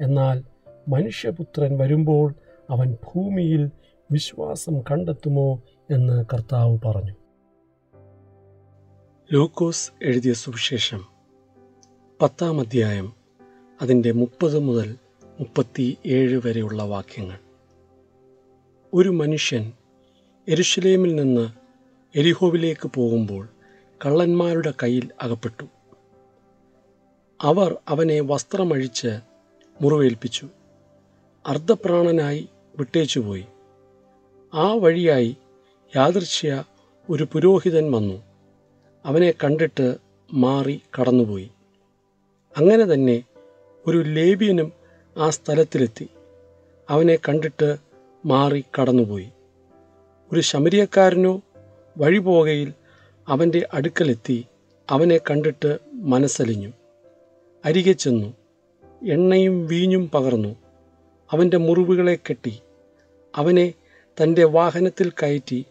[0.00, 0.42] എന്നാൽ
[0.88, 2.34] മനുഷ്യപുത്രൻ വരുമ്പോൾ
[2.70, 3.70] അവൻ ഭൂമിയിൽ
[4.12, 7.12] വിശ്വാസം കണ്ടെത്തുമോ എന്ന് കർത്താവ് പറഞ്ഞു.
[9.32, 11.06] ലൂക്കോസ് എഴുതിയ സുവിശേഷം
[12.22, 13.12] പത്താം അധ്യായം
[13.82, 14.96] അതിന്റെ മുപ്പത് മുതൽ
[15.40, 17.38] മുപ്പത്തി ഏഴ് വരെയുള്ള വാക്യങ്ങൾ.
[18.94, 19.72] ഒരു മനുഷ്യൻ
[20.48, 21.50] എരുഷലേമിൽ നിന്ന്
[22.18, 23.48] എരിഹോവിലേക്ക് പോകുമ്പോൾ
[24.06, 25.64] കള്ളന്മാരുടെ കയ്യിൽ അകപ്പെട്ടു.
[27.42, 29.20] അവർ അവനെ വസ്ത്രമഴിച്ച്
[29.80, 30.48] മുറിവേൽപ്പിച്ചു.
[31.46, 33.46] അർദ്ധപ്രാണനായി വിട്ടേച്ചുപോയി.
[34.54, 35.36] ആ വഴിയായി
[35.96, 36.64] യാദൃശ്യ
[37.10, 38.22] ഒരു പുരോഹിതൻ വന്നു.
[39.06, 39.96] അവനെ കണ്ടിട്ട്
[40.32, 41.50] മാറി കടന്നുപോയി.
[42.56, 43.24] അങ്ങനെ തന്നെ
[43.86, 44.72] ഒരു ലേബിയനും
[45.16, 46.08] ആ സ്ഥലത്തിലെത്തി.
[46.90, 47.76] അവനെ കണ്ടിട്ട്
[48.26, 49.30] മാറി കടന്നുപോയി.
[50.32, 51.40] ഒരു ശമരിയക്കാരനോ
[51.98, 52.72] വഴിപോകയിൽ
[53.28, 54.46] അവന്റെ അടുക്കലെത്തി
[54.90, 56.72] അവനെ കണ്ടിട്ട് മനസ്സലിഞ്ഞു.
[57.64, 58.39] അരികെ ചെന്നു.
[59.02, 60.56] എണ്ണയും വീഞ്ഞും പകർന്നു.
[61.32, 62.60] അവന്റെ മുറിവുകളെ കെട്ടി.
[63.36, 63.74] അവനെ
[64.22, 65.64] തന്റെ വാഹനത്തിൽ കയറ്റി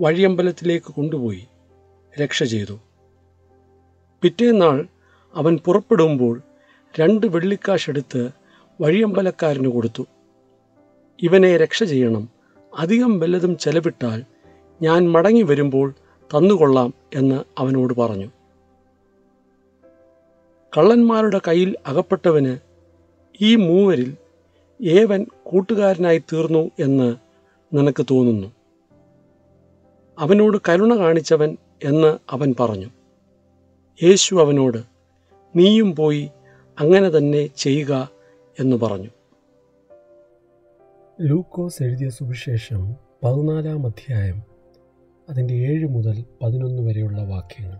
[0.00, 1.46] വഴിയമ്പലത്തിലേക്ക് കൊണ്ടുപോയി
[2.22, 2.80] രക്ഷ ചെയ്തു.
[4.22, 4.86] പിറ്റേന്നാൾ
[5.34, 6.42] അവൻ പുറപ്പെടുമ്പോൾ
[7.00, 8.30] രണ്ട് വെള്ളിക്കാശെടുത്ത്
[8.80, 10.06] വഴിയമ്പലക്കാരന് കൊടുത്തു.
[11.22, 12.28] ഇവനെ രക്ഷ ചെയ്യണം.
[12.78, 14.24] അധികം വല്ലതും ചെലവിട്ടാൽ
[14.82, 15.94] ഞാൻ മടങ്ങി വരുമ്പോൾ
[16.34, 18.26] തന്നുകൊള്ളാം എന്ന് അവനോട് പറഞ്ഞു.
[20.78, 22.65] കള്ളന്മാരുടെ കയ്യിൽ അകപ്പെട്ടവന്
[23.40, 24.16] ഈ മൂവരിൽ
[24.82, 27.16] ഏവൻ കൂട്ടുകാരനായി തീർന്നു എന്ന്
[27.74, 28.52] നിനക്ക് തോന്നുന്നു.
[30.18, 32.86] അവനോട് കരുണ കാണിച്ചവൻ എന്ന് അവൻ പറഞ്ഞു.
[34.02, 34.78] യേശു അവനോട്
[35.56, 36.30] നീയും പോയി
[36.80, 38.10] അങ്ങനെ തന്നെ ചെയ്യുക
[38.60, 39.08] എന്ന് പറഞ്ഞു.
[41.20, 44.42] ലൂക്കോസ് എഴുതിയ സുവിശേഷം പതിനാലാം അധ്യായം
[45.28, 47.76] അതിന്റെ ഏഴ് മുതൽ പതിനൊന്ന് വരെയുള്ള വാക്യങ്ങൾ.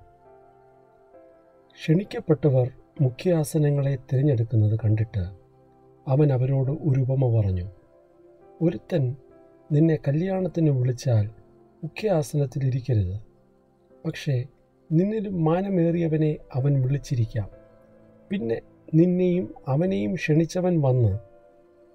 [1.72, 5.45] ക്ഷണിക്കപ്പെട്ടവർ മുഖ്യാസനങ്ങളെ തിരഞ്ഞെടുക്കുന്നത് കണ്ടിട്ട്
[6.08, 7.66] അവൻ അവരോട് ഒരു ഉപമ പറഞ്ഞു.
[8.62, 9.16] ഒരുത്തൻ
[9.72, 11.30] നിന്നെ കല്യാണത്തിന് വിളിച്ചാൽ
[11.82, 13.20] മുഖ്യാസനത്തിലിരിക്കരുത്
[14.06, 14.44] പക്ഷേ
[14.92, 17.48] നിന്നിലും മാനമേറിയവനെ അവൻ വിളിച്ചിരിക്കാം.
[18.30, 18.60] പിന്നെ
[18.94, 21.18] നിന്നെയും അവനെയും ക്ഷണിച്ചവൻ വന്ന്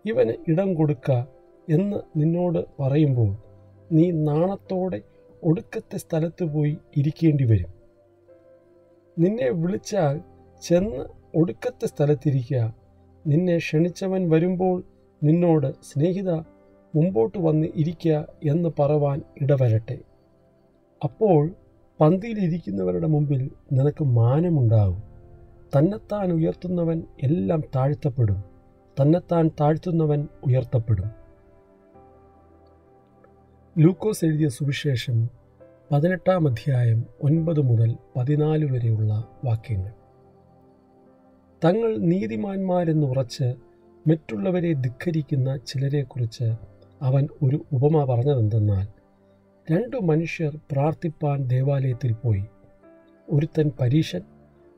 [0.05, 1.11] ഇവന് ഇടം കൊടുക്ക
[1.69, 3.31] എന്ന് നിന്നോട് പറയുമ്പോൾ
[3.91, 5.01] നീ നാണത്തോടെ
[5.43, 7.71] ഒടുക്കത്തെ സ്ഥലത്ത് പോയി ഇരിക്കേണ്ടി വരും.
[9.19, 10.21] നിന്നെ വിളിച്ചാൽ
[10.61, 12.80] ചെന്ന് ഒടുക്കത്തെ സ്ഥലത്തിരിക്കുക
[13.27, 14.83] നിന്നെ ക്ഷണിച്ചവൻ വരുമ്പോൾ
[15.23, 16.31] നിന്നോട് സ്നേഹിത
[16.95, 19.97] മുമ്പോട്ട് വന്ന് ഇരിക്കുക എന്ന് പറവാൻ ഇടവരട്ടെ.
[21.03, 21.49] അപ്പോൾ
[22.01, 25.03] പന്തിയിലിരിക്കുന്നവരുടെ മുമ്പിൽ നിനക്ക് മാനമുണ്ടാകും
[25.77, 28.43] തന്നെത്താൻ ഉയർത്തുന്നവൻ എല്ലാം താഴ്ത്തപ്പെടും.
[29.01, 31.11] തന്നെത്താൻ താഴ്ത്തുന്നവൻ ഉയർത്തപ്പെടും.
[33.77, 35.29] ലൂക്കോസ് എഴുതിയ സുവിശേഷം
[35.91, 40.00] പതിനെട്ടാം അധ്യായം ഒൻപത് മുതൽ പതിനാല് വരെയുള്ള വാക്യങ്ങൾ.
[41.63, 43.53] തങ്ങൾ നീതിമാന്മാരെന്ന് ഉറച്ച്
[44.07, 46.53] മറ്റുള്ളവരെ ധിക്കരിക്കുന്ന ചിലരെക്കുറിച്ച്
[47.01, 48.87] അവൻ ഒരു ഉപമ പറഞ്ഞതെന്തെന്നാൽ
[49.71, 52.43] രണ്ടു മനുഷ്യർ പ്രാർത്ഥിപ്പാൻ ദേവാലയത്തിൽ പോയി.
[53.31, 54.21] ഒരുത്തൻ പരീശൻ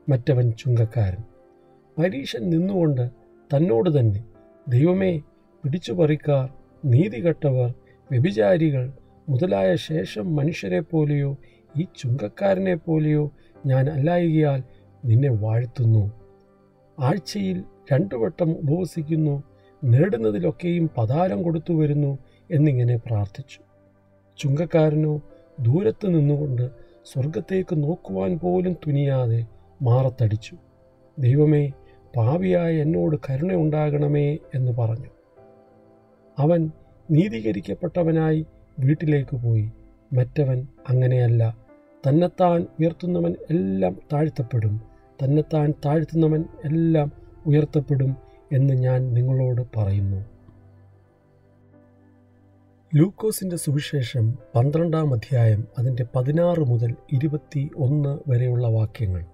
[0.08, 1.22] മറ്റവൻ ചുങ്കക്കാരൻ.
[1.98, 3.10] പരീശൻ നിന്നുകൊണ്ട്
[3.56, 4.24] തന്നോട് തന്നെ
[4.68, 5.18] ദൈവമേ
[5.62, 6.48] പിടിച്ചുപറിക്കാർ
[6.84, 7.74] നീതികെട്ടവർ
[8.10, 8.92] വ്യഭിചാരികൾ
[9.28, 11.36] മുതലായ ശേഷം മനുഷ്യരെ പോലെയോ
[11.76, 13.30] ഈ ചുങ്കക്കാരനെ പോലെയോ
[13.66, 14.62] ഞാൻ അല്ലായികയാൽ
[15.04, 16.23] നിന്നെ വാഴ്ത്തുന്നു.
[17.00, 19.42] ആഴ്ചയിൽ രണ്ടു വട്ടം ഉപവസിക്കുന്നു
[19.84, 22.18] നേടുന്നതിലൊക്കെയും പതാരം കൊടുത്തു വരുന്നു
[22.50, 23.60] എന്നിങ്ങനെ പ്രാർത്ഥിച്ചു.
[24.38, 25.20] ചുങ്കക്കാരനോ
[25.60, 26.70] ദൂരത്ത് നിന്നുകൊണ്ട്
[27.04, 29.46] സ്വർഗത്തേക്ക് നോക്കുവാൻ പോലും തുനിയാതെ
[29.82, 30.56] മാറത്തടിച്ചു.
[31.18, 31.72] ദൈവമേ
[32.16, 35.08] പാവിയായ എന്നോട് കരുണയുണ്ടാകണമേ എന്ന് പറഞ്ഞു.
[36.38, 36.70] അവൻ
[37.10, 38.46] നീതീകരിക്കപ്പെട്ടവനായി
[38.78, 39.70] വീട്ടിലേക്ക് പോയി.
[40.12, 41.56] മറ്റവൻ അങ്ങനെയല്ല.
[42.08, 44.93] തന്നെത്താൻ ഉയർത്തുന്നവൻ എല്ലാം താഴ്ത്തപ്പെടും.
[45.22, 47.12] തന്നെത്താൻ താഴ്ത്തുന്നവൻ എല്ലാം
[47.46, 48.16] ഉയർത്തപ്പെടും
[48.52, 50.24] എന്ന് ഞാൻ നിങ്ങളോട് പറയുന്നു.
[52.94, 59.24] ലൂക്കോസിന്റെ സുവിശേഷം പന്ത്രണ്ടാം അധ്യായം അതിന്റെ പതിനാറ് മുതൽ ഇരുപത്തി ഒന്ന് വരെയുള്ള വാക്യങ്ങൾ.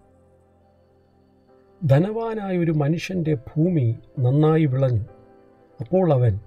[1.86, 5.04] ധനവാനായ ഒരു മനുഷ്യന്റെ ഭൂമി നന്നായി വിളഞ്ഞു.
[5.80, 6.38] അപ്പോൾ അവൻ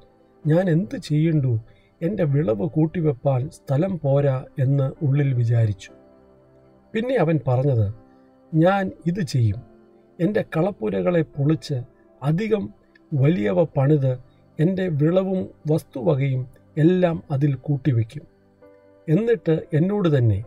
[0.47, 1.59] ഞാൻ എന്ത് ചെയ്യണ്ടു?
[2.01, 5.91] എന്റെ വിളവ് കൂട്ടിവെപ്പാൻ സ്ഥലം പോരാ എന്ന് ഉള്ളിൽ വിചാരിച്ചു.
[6.93, 8.02] പിന്നെ അവൻ പറഞ്ഞത്
[8.53, 9.61] ഞാൻ ഇത് ചെയ്യും.
[10.19, 11.73] എന്റെ കളപ്പുരകളെ പൊളിച്ച്
[12.23, 12.73] അധികം
[13.13, 14.13] വലിയവ പണിത്
[14.59, 18.21] എന്റെ വിളവും വസ്തുവകയും എല്ലാം അതിൽ കൂട്ടിവെക്കും.
[19.09, 20.43] എന്നിട്ട് എന്നോട് തന്നെ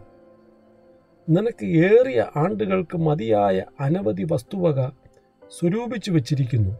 [1.31, 4.89] നിനക്ക് ഏറിയ ആണ്ടുകൾക്ക് മതിയായ അനവധി വസ്തുവക
[5.59, 6.79] സ്വരൂപിച്ചു വച്ചിരിക്കുന്നു.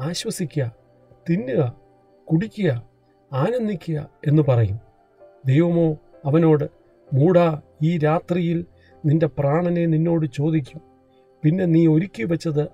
[0.00, 0.72] ആശ്വസിക്കുക
[1.30, 1.76] തിന്നുക
[2.32, 2.88] കുടിക്കുക
[3.32, 4.80] ആനന്ദിക്കുക എന്ന് പറയും.
[5.46, 6.64] ദൈവമോ അവനോട്
[7.12, 8.66] മൂടാ ഈ രാത്രിയിൽ
[9.04, 10.80] നിന്റെ പ്രാണനെ നിന്നോട് ചോദിക്കും.
[11.42, 12.68] പിന്നെ നീ ഒരുക്കി വെച്ചത്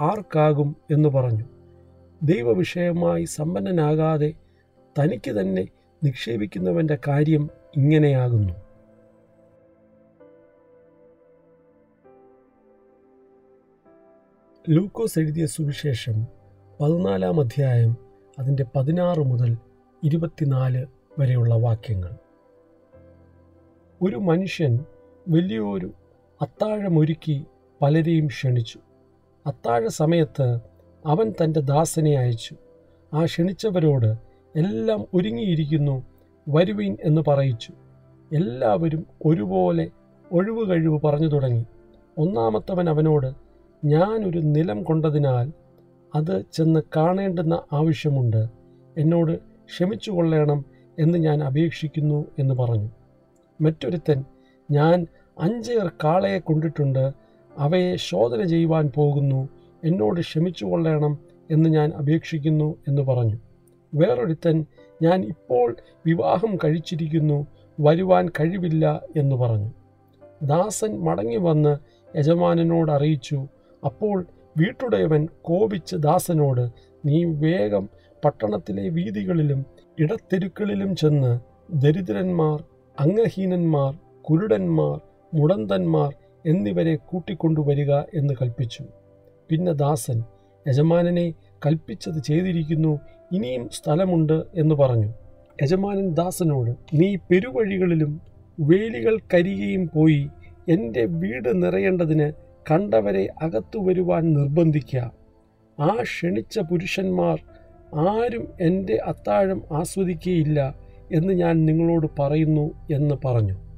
[0.00, 1.44] ആർക്കാകും എന്ന് പറഞ്ഞു.
[2.22, 4.32] ദൈവവിഷയമായി സമ്പന്നനാകാതെ
[4.98, 5.68] തനിക്ക് തന്നെ
[6.04, 8.52] നിക്ഷേപിക്കുന്നവന്റെ കാര്യം ഇങ്ങനെയാകുന്നു.
[14.68, 16.26] ലൂക്കോസ് എഴുതിയ സുവിശേഷം
[16.80, 17.96] പതിനാലാം അധ്യായം
[18.38, 19.56] അതിന്റെ പതിനാറ് മുതൽ
[20.02, 20.86] ഇരുപത്തിനാല്
[21.18, 22.10] വരെയുള്ള വാക്യങ്ങൾ.
[24.02, 24.78] ഒരു മനുഷ്യൻ
[25.28, 25.90] വലിയൊരു
[26.42, 27.44] അത്താഴമൊരുക്കി
[27.82, 28.78] പലരെയും ക്ഷണിച്ചു.
[29.46, 30.58] അത്താഴ സമയത്ത്
[31.06, 32.56] അവൻ തന്റെ ദാസനെ അയച്ചു.
[33.14, 34.06] ആ ക്ഷണിച്ചവരോട്
[34.56, 36.06] എല്ലാം ഒരുങ്ങിയിരിക്കുന്നു
[36.48, 37.72] വരുവീൻ എന്ന് പറയിച്ചു.
[38.36, 39.90] എല്ലാവരും ഒരുപോലെ
[40.32, 41.64] ഒഴിവ് കഴിവ് പറഞ്ഞു തുടങ്ങി.
[42.18, 43.32] ഒന്നാമത്തവൻ അവനോട്
[43.84, 45.52] ഞാനൊരു നിലം കൊണ്ടതിനാൽ
[46.14, 48.46] അത് ചെന്ന് കാണേണ്ടുന്ന ആവശ്യമുണ്ട്.
[48.98, 50.64] എന്നോട് ക്ഷമിച്ചു കൊള്ളണം
[50.98, 52.88] എന്ന് ഞാൻ അപേക്ഷിക്കുന്നു എന്ന് പറഞ്ഞു.
[53.60, 54.24] മറ്റൊരുത്തൻ
[54.70, 55.06] ഞാൻ
[55.40, 57.12] അഞ്ചേർ കാളയെ കൊണ്ടിട്ടുണ്ട്
[57.56, 59.48] അവയെ ശോധന ചെയ്യുവാൻ പോകുന്നു
[59.84, 61.18] എന്നോട് ക്ഷമിച്ചു കൊള്ളണം
[61.50, 63.38] എന്ന് ഞാൻ അപേക്ഷിക്കുന്നു എന്ന് പറഞ്ഞു.
[63.94, 64.64] വേറൊരുത്തൻ
[65.02, 67.46] ഞാൻ ഇപ്പോൾ വിവാഹം കഴിച്ചിരിക്കുന്നു
[67.80, 69.70] വരുവാൻ കഴിവില്ല എന്ന് പറഞ്ഞു.
[70.42, 71.72] ദാസൻ മടങ്ങി വന്ന്
[72.18, 73.46] യജമാനനോട് അറിയിച്ചു
[73.84, 74.26] അപ്പോൾ
[74.58, 76.64] വീട്ടുടയവൻ കോപിച്ച് ദാസനോട്
[77.06, 77.88] നീ വേഗം
[78.24, 79.66] പട്ടണത്തിലെ വീതികളിലും
[79.98, 81.38] ഇടത്തെരുക്കളിലും ചെന്ന്
[81.74, 82.58] ദരിദ്രന്മാർ
[82.98, 83.92] അംഗഹീനന്മാർ
[84.30, 85.00] കുരുടന്മാർ
[85.34, 86.14] മുടന്തന്മാർ
[86.46, 88.82] എന്നിവരെ കൂട്ടിക്കൊണ്ടുവരിക എന്ന് കൽപ്പിച്ചു.
[89.50, 90.22] പിന്നെ ദാസൻ
[90.68, 91.34] യജമാനനെ
[91.66, 92.98] കൽപ്പിച്ചത് ചെയ്തിരിക്കുന്നു
[93.32, 95.12] ഇനിയും സ്ഥലമുണ്ട് എന്ന് പറഞ്ഞു.
[95.62, 98.20] യജമാനൻ ദാസനോട് നീ പെരുവഴികളിലും
[98.60, 100.28] വേലികൾ കരികയും പോയി
[100.68, 102.32] എന്റെ വീട് നിറയേണ്ടതിന്
[102.70, 105.12] കണ്ടവരെ അകത്തു വരുവാൻ നിർബന്ധിക്കുക
[105.78, 107.38] ആ ക്ഷണിച്ച പുരുഷന്മാർ
[108.08, 110.74] ആരും എന്റെ അത്താഴം ആസ്വദിക്കുകയില്ല
[111.12, 113.69] എന്ന് ഞാൻ നിങ്ങളോട് പറയുന്നു എന്ന് പറഞ്ഞു.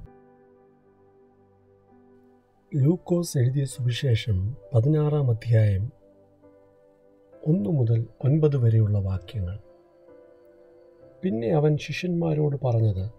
[2.75, 5.93] ലൂക്കോസ് എഴുതിയ സുവിശേഷം പതിനാറാം അധ്യായം
[7.47, 9.59] ഒന്നു മുതൽ ഒൻപത് വരെയുള്ള വാക്യങ്ങൾ.
[11.25, 13.11] പിന്നെ അവൻ ശിഷ്യന്മാരോട് പറഞ്ഞത്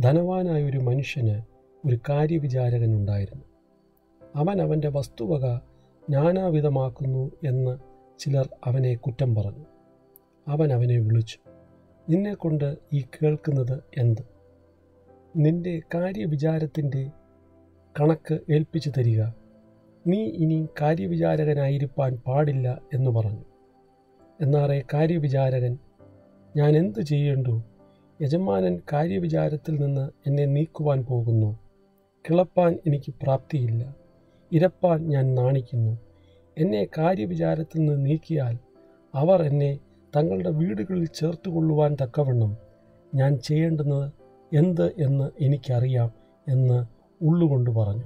[0.00, 1.42] ധനവാനായ ഒരു മനുഷ്യന്
[1.88, 3.44] ഒരു കാര്യവിചാരകനുണ്ടായിരുന്നു
[4.34, 5.60] അവൻ അവന്റെ വസ്തുവക
[6.10, 7.78] നാനാവിധമാക്കുന്നു എന്ന്
[8.18, 9.64] ചിലർ അവനെ കുറ്റം പറഞ്ഞു.
[10.48, 11.38] അവൻ അവനെ വിളിച്ചു
[12.10, 14.22] നിന്നെക്കൊണ്ട് ഈ കേൾക്കുന്നത് എന്ത്?
[15.36, 17.10] നിന്റെ കാര്യവിചാരത്തിന്റെ
[18.00, 19.22] കണക്ക് ഏൽപ്പിച്ചു തരിക.
[20.06, 23.44] നീ ഇനി കാര്യവിചാരകനായിരിക്കാൻ പാടില്ല എന്ന് പറഞ്ഞു.
[24.40, 25.78] എന്നാറേ കാര്യവിചാരകൻ
[26.56, 27.62] ഞാൻ എന്തു ചെയ്യേണ്ടു?
[28.22, 31.58] യജമാനൻ കാര്യവിചാരത്തിൽ നിന്ന് എന്നെ നീക്കുവാൻ പോകുന്നു.
[32.30, 33.96] കിളപ്പാൻ എനിക്ക് പ്രാപ്തിയില്ല.
[34.52, 35.98] ഇരപ്പാൻ ഞാൻ നാണിക്കുന്നു.
[36.58, 38.58] എന്നെ കാര്യവിചാരത്തിൽ നിന്ന് നീക്കിയാൽ
[39.14, 39.78] അവർ എന്നെ
[40.16, 42.56] തങ്ങളുടെ വീടുകളിൽ ചേർത്തുകൊള്ളുവാൻ തക്കവണ്ണം
[43.14, 44.12] ഞാൻ ചെയ്യേണ്ടുന്നത്
[44.56, 46.12] എന്ത് എന്ന് എനിക്കറിയാം
[46.48, 48.04] എന്ന് ഉള്ളുകൊണ്ട് പറഞ്ഞു.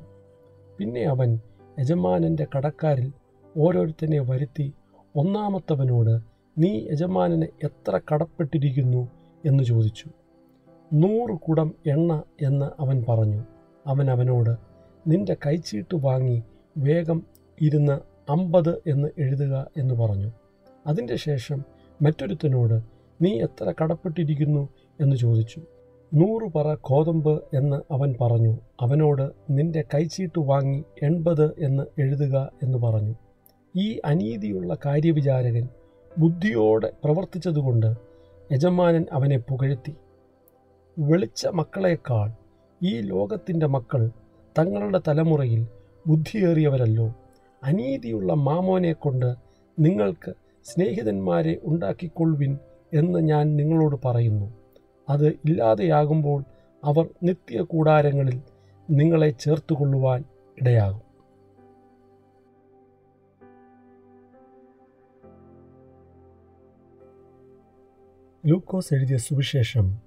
[0.79, 1.40] പിന്നെ അവൻ
[1.79, 3.12] യജമാനന്റെ കടക്കാരിൽ
[3.59, 4.73] ഓരോരുത്തനെ വരുത്തി
[5.16, 6.21] ഒന്നാമത്തവനോട്
[6.59, 9.09] നീ യജമാനന് എത്ര കടപ്പെട്ടിരിക്കുന്നു?
[9.47, 10.07] എന്ന് ചോദിച്ചു.
[10.92, 13.44] നൂറ് കുടം എണ്ണ എന്ന് അവൻ പറഞ്ഞു.
[13.87, 14.57] അവൻ അവനോട്
[15.07, 16.42] നിന്റെ കൈച്ചീട്ട് വാങ്ങി
[16.79, 17.23] വേഗം
[17.61, 20.31] ഇരുന്ന് അമ്പത് എന്ന് എഴുതുക എന്ന് പറഞ്ഞു.
[20.87, 21.64] അതിന്റെ ശേഷം
[22.03, 22.81] മറ്റൊരുത്തനോട്
[23.23, 24.68] നീ എത്ര കടപ്പെട്ടിരിക്കുന്നു?
[25.01, 25.62] എന്ന് ചോദിച്ചു.
[26.14, 28.59] നൂറ് പറ കോതമ്പ് എന്ന് അവൻ പറഞ്ഞു.
[28.81, 33.14] അവനോട് നിന്റെ കൈച്ചീട്ട് വാങ്ങി എൺപത് എന്ന് എഴുതുക എന്ന് പറഞ്ഞു.
[33.77, 35.68] ഈ അനീതിയുള്ള കാര്യവിചാരകൻ
[36.18, 37.97] ബുദ്ധിയോടെ പ്രവർത്തിച്ചതുകൊണ്ട്
[38.53, 39.94] യജമാനൻ അവനെ പുകഴ്ത്തി.
[40.99, 42.31] വെളിച്ച മക്കളേക്കാൾ
[42.83, 44.11] ഈ ലോകത്തിന്റെ മക്കൾ
[44.59, 45.66] തങ്ങളുടെ തലമുറയിൽ
[46.07, 47.14] ബുദ്ധിയേറിയവരല്ലോ.
[47.64, 49.35] അനീതിയുള്ള മാമോനെ കൊണ്ട്
[49.79, 50.33] നിങ്ങൾക്ക്
[50.64, 52.59] സ്നേഹിതന്മാരെ ഉണ്ടാക്കിക്കൊള്ളുവിൻ
[52.94, 54.58] എന്ന് ഞാൻ നിങ്ങളോട് പറയുന്നു.
[55.09, 56.44] അത് ഇല്ലാതെയാകുമ്പോൾ
[56.85, 58.42] അവർ നിത്യ കൂടാരങ്ങളിൽ
[58.90, 60.25] നിങ്ങളെ ചേർത്തുകൊള്ളുവാൻ
[60.61, 61.09] ഇടയാകും.
[68.47, 69.99] ലൂക്കോസ് എഴുതിയ സുവിശേഷം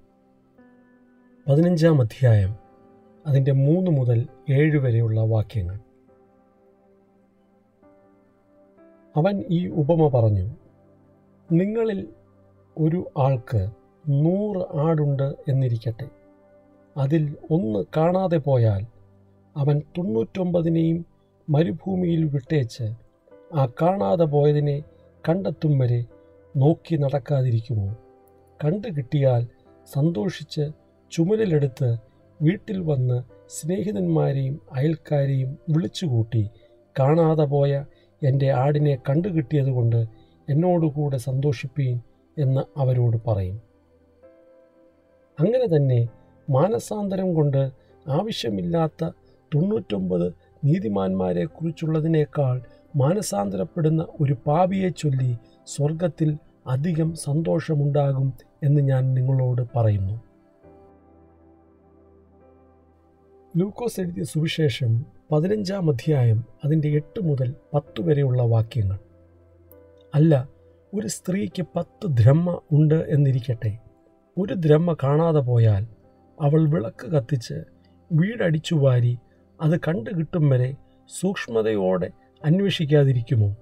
[1.48, 2.56] പതിനഞ്ചാം അധ്യായം
[3.26, 5.78] അതിന്റെ മൂന്ന് മുതൽ ഏഴ് വരെയുള്ള വാക്യങ്ങൾ.
[9.16, 10.56] അവൻ ഈ ഉപമ പറഞ്ഞു
[11.52, 12.08] നിങ്ങളിൽ
[12.78, 16.08] ഒരു ആൾക്ക് നൂറ് ആടുണ്ട് എന്നിരിക്കട്ടെ.
[16.96, 18.86] അതിൽ ഒന്ന് കാണാതെ പോയാൽ
[19.56, 21.06] അവൻ തൊണ്ണൂറ്റൊമ്പതിനെയും
[21.50, 22.82] മരുഭൂമിയിൽ വിട്ടേച്ച്
[23.54, 24.82] ആ കാണാതെ പോയതിനെ
[25.28, 26.04] കണ്ടെത്തും വരെ
[26.56, 27.96] നോക്കി നടക്കാതിരിക്കുമോ?
[28.64, 29.46] കണ്ടു കിട്ടിയാൽ
[29.92, 30.70] സന്തോഷിച്ച്
[31.12, 31.96] ചുമലിലെടുത്ത്
[32.42, 36.50] വീട്ടിൽ വന്ന് സ്നേഹിതന്മാരെയും അയൽക്കാരെയും വിളിച്ചുകൂട്ടി
[36.98, 37.84] കാണാതെ പോയ
[38.22, 40.06] എന്റെ ആടിനെ കണ്ടുകിട്ടിയതുകൊണ്ട്
[40.48, 42.00] എന്നോടുകൂടെ സന്തോഷിപ്പീൻ
[42.38, 43.71] എന്ന് അവരോട് പറയും.
[45.42, 46.08] അങ്ങനെ തന്നെ
[46.50, 47.70] മാനസാന്തരം കൊണ്ട്
[48.08, 49.10] ആവശ്യമില്ലാത്ത
[49.54, 50.32] തൊണ്ണൂറ്റൊമ്പത്
[50.64, 52.62] നീതിമാന്മാരെ കുറിച്ചുള്ളതിനേക്കാൾ
[52.96, 60.22] മാനസാന്തരപ്പെടുന്ന ഒരു പാപിയെ ചൊല്ലി സ്വർഗത്തിൽ അധികം സന്തോഷമുണ്ടാകും എന്ന് ഞാൻ നിങ്ങളോട് പറയുന്നു.
[63.56, 68.98] ലൂക്കോസ് എഴുതിയ സുവിശേഷം പതിനഞ്ചാം അധ്യായം അതിന്റെ എട്ട് മുതൽ പത്ത് വരെയുള്ള വാക്യങ്ങൾ.
[70.14, 70.48] അല്ല
[70.94, 73.78] ഒരു സ്ത്രീക്ക് പത്ത് ദ്രഹ്മ ഉണ്ട് എന്നിരിക്കട്ടെ.
[74.38, 75.86] ഒരു ദ്രഹ്മ കാണാതെ പോയാൽ
[76.40, 77.54] അവൾ വിളക്ക് കത്തിച്ച്
[78.12, 79.18] വീടടിച്ചു വാരി
[79.62, 80.74] അത് കണ്ടു കിട്ടും വരെ
[81.20, 82.10] സൂക്ഷ്മതയോടെ
[82.44, 83.56] അന്വേഷിക്കാതിരിക്കുമോ?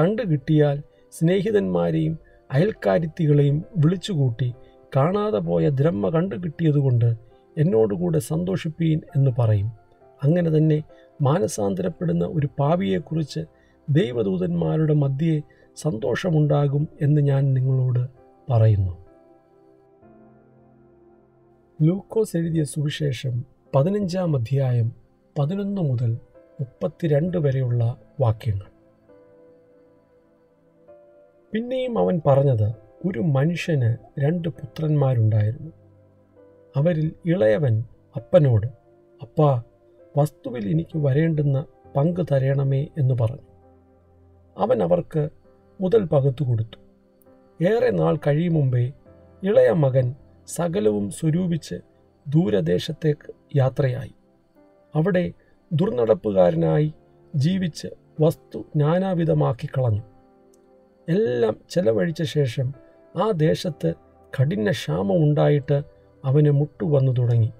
[0.00, 2.18] കണ്ടു കിട്ടിയാൽ സ്നേഹിതന്മാരെയും
[2.52, 4.54] അയൽക്കാരിത്തികളെയും വിളിച്ചുകൂട്ടി
[4.96, 7.14] കാണാതെ പോയ ദ്രഹ്മ കണ്ടു കിട്ടിയതുകൊണ്ട്
[7.58, 9.72] എന്നോടുകൂടെ സന്തോഷിപ്പീൻ എന്ന് പറയും.
[10.22, 10.82] അങ്ങനെ തന്നെ
[11.22, 13.40] മാനസാന്തരപ്പെടുന്ന ഒരു പാവിയെക്കുറിച്ച്
[13.90, 15.42] ദൈവദൂതന്മാരുടെ മധ്യേ
[15.76, 18.08] സന്തോഷമുണ്ടാകും എന്ന് ഞാൻ നിങ്ങളോട്
[18.52, 19.07] പറയുന്നു.
[21.82, 24.92] ലൂക്കോസ് എഴുതിയ സുവിശേഷം പതിനഞ്ചാം അധ്യായം
[25.38, 26.18] പതിനൊന്ന് മുതൽ
[26.60, 28.66] മുപ്പത്തിരണ്ട് വരെയുള്ള വാക്യങ്ങൾ.
[31.52, 32.72] പിന്നെയും അവൻ പറഞ്ഞത്
[33.06, 35.72] ഒരു മനുഷ്യന് രണ്ട് പുത്രന്മാരുണ്ടായിരുന്നു.
[36.76, 37.84] അവരിൽ ഇളയവൻ
[38.16, 38.66] അപ്പനോട്
[39.22, 39.62] അപ്പാ
[40.16, 41.64] വസ്തുവിൽ എനിക്ക് വരേണ്ടുന്ന
[41.96, 43.46] പങ്ക് തരയണമേ എന്ന് പറഞ്ഞു.
[44.58, 45.28] അവൻ അവർക്ക്
[45.80, 46.78] മുതൽ പകുത്തു കൊടുത്തു.
[47.64, 48.92] ഏറെ നാൾ കഴിയും മുമ്പേ
[49.42, 50.14] ഇളയ മകൻ
[50.48, 51.74] സകലവും സ്വരൂപിച്ച്
[52.28, 54.14] ദൂരദേശത്തേക്ക് യാത്രയായി.
[54.94, 55.32] അവിടെ
[55.72, 56.94] ദുർനടപ്പുകാരനായി
[57.36, 57.88] ജീവിച്ച്
[58.20, 60.02] വസ്തു നാനാവിധമാക്കി കളഞ്ഞു
[61.08, 62.74] എല്ലാം ചെലവഴിച്ച ശേഷം
[63.16, 63.94] ആ ദേശത്ത്
[64.40, 65.82] കഠിന ക്ഷാമമുണ്ടായിട്ട്
[66.24, 67.52] അവന് മുട്ടുവന്നു തുടങ്ങി.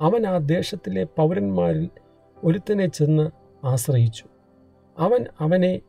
[0.00, 1.90] അവൻ ആ ദേശത്തിലെ പൗരന്മാരിൽ
[2.44, 3.30] ഒരുത്തനെ ചെന്ന്
[3.66, 4.24] ആശ്രയിച്ചു.
[4.98, 5.80] അവൻ അവനെ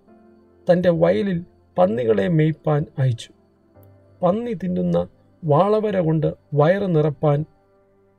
[0.71, 1.43] തന്റെ വയലിൽ
[1.77, 3.29] പന്നികളെ മേയ്പ്പാൻ അയച്ചു.
[4.21, 5.07] പന്നി തിന്നുന്ന
[5.43, 7.45] വാളവര കൊണ്ട് വയറ് നിറപ്പാൻ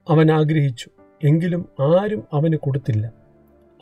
[0.08, 0.90] അവൻ ആഗ്രഹിച്ചു.
[1.24, 3.12] എങ്കിലും ആരും അവന് കൊടുത്തില്ല.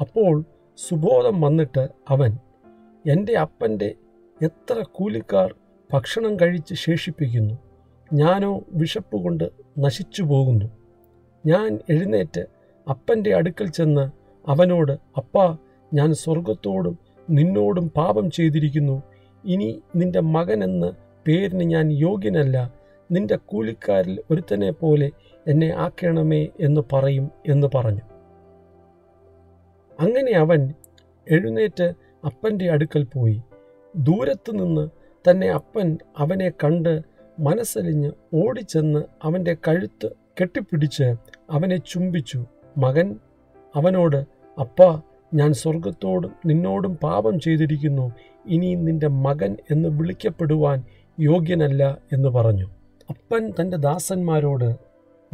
[0.01, 0.45] അപ്പോൾ
[0.89, 2.39] സുബോധം വന്നിട്ട് അവൻ
[3.07, 3.95] എന്റെ അപ്പന്റെ
[4.43, 5.55] എത്ര കൂലിക്കാർ
[5.93, 7.55] ഭക്ഷണം കഴിച്ച് ശേഷിപ്പിക്കുന്നു.
[8.13, 10.67] ഞാനോ വിശപ്പ് കൊണ്ട് നശിച്ചു പോകുന്നു.
[11.47, 12.47] ഞാൻ എഴുന്നേറ്റ്
[12.91, 14.11] അപ്പന്റെ അടുക്കൽ ചെന്ന്
[14.51, 15.57] അവനോട് അപ്പാ
[15.95, 16.99] ഞാൻ സ്വർഗത്തോടും
[17.31, 19.03] നിന്നോടും പാപം ചെയ്തിരിക്കുന്നു.
[19.45, 20.93] ഇനി നിന്റെ മകനെന്ന്
[21.27, 22.82] പേരിന് ഞാൻ യോഗ്യനല്ല.
[23.11, 25.11] നിന്റെ കൂലിക്കാരിൽ ഒരുത്തനെ പോലെ
[25.49, 28.01] എന്നെ ആക്കണമേ എന്ന് പറയും എന്ന് പറഞ്ഞു.
[30.01, 30.75] അങ്ങനെ അവൻ
[31.31, 31.93] എഴുന്നേറ്റ്
[32.27, 33.43] അപ്പന്റെ അടുക്കൽ പോയി.
[33.97, 34.89] ദൂരത്തു നിന്ന്
[35.31, 37.01] തന്നെ അപ്പൻ അവനെ കണ്ട്
[37.41, 40.11] മനസ്സലിഞ്ഞ് ഓടിച്ചെന്ന് അവന്റെ കഴുത്ത്
[40.41, 41.15] കെട്ടിപ്പിടിച്ച്
[41.51, 42.47] അവനെ ചുംബിച്ചു.
[42.79, 43.19] മകൻ
[43.77, 44.17] അവനോട്
[44.61, 45.01] അപ്പാ
[45.35, 48.13] ഞാൻ സ്വർഗത്തോടും നിന്നോടും പാപം ചെയ്തിരിക്കുന്നു.
[48.47, 50.85] ഇനി നിന്റെ മകൻ എന്ന് വിളിക്കപ്പെടുവാൻ
[51.21, 52.69] യോഗ്യനല്ല എന്ന് പറഞ്ഞു.
[53.13, 54.77] അപ്പൻ തന്റെ ദാസന്മാരോട്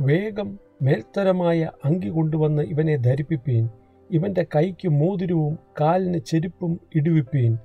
[0.01, 3.69] വേഗം മേൽത്തരമായ അങ്കി കൊണ്ടുവന്ന് ഇവനെ ധരിപ്പിപ്പീൻ.
[4.11, 7.59] ഇവന്റെ കൈക്ക് മോതിരവും കാലിന് ചെരുപ്പും ഇടുവിപ്പീൻ.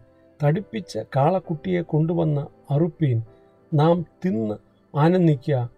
[0.43, 3.21] തടിപ്പിച്ച കാളക്കുട്ടിയെ കൊണ്ടുവന്ന് അറുപ്പീൻ.
[3.73, 4.55] നാം തിന്ന്
[4.97, 5.69] ആനന്ദിക്കുക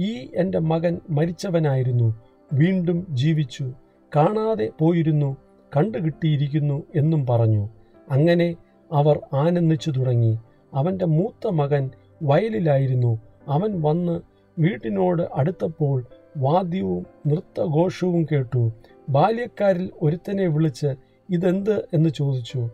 [0.00, 2.14] ഈ എന്റെ മകൻ മരിച്ചവനായിരുന്നു.
[2.52, 3.72] വീണ്ടും ജീവിച്ചു.
[4.16, 5.36] കാണാതെ പോയിരുന്നു.
[5.76, 7.68] കണ്ടുകിട്ടിയിരിക്കുന്നു എന്നും പറഞ്ഞു.
[8.10, 8.56] അങ്ങനെ
[8.92, 10.38] അവർ ആനന്ദിച്ചു തുടങ്ങി.
[10.74, 11.90] അവന്റെ മൂത്ത മകൻ
[12.22, 13.18] വയലിലായിരുന്നു.
[13.50, 14.20] അവൻ വന്ന്
[14.58, 16.04] വീട്ടിനോട് അടുത്തപ്പോൾ
[16.36, 18.72] വാദ്യവും നൃത്തഘോഷവും കേട്ടു.
[19.08, 20.94] ബാല്യക്കാരിൽ ഒരുത്തനെ വിളിച്ച്
[21.30, 22.70] ഇതെന്ത് എന്ന് ചോദിച്ചു.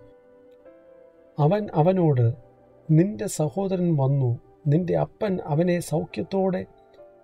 [1.38, 2.34] അവൻ അവനോട്
[2.90, 4.38] നിന്റെ സഹോദരൻ വന്നു.
[4.66, 6.66] നിന്റെ അപ്പൻ അവനെ സൗഖ്യത്തോടെ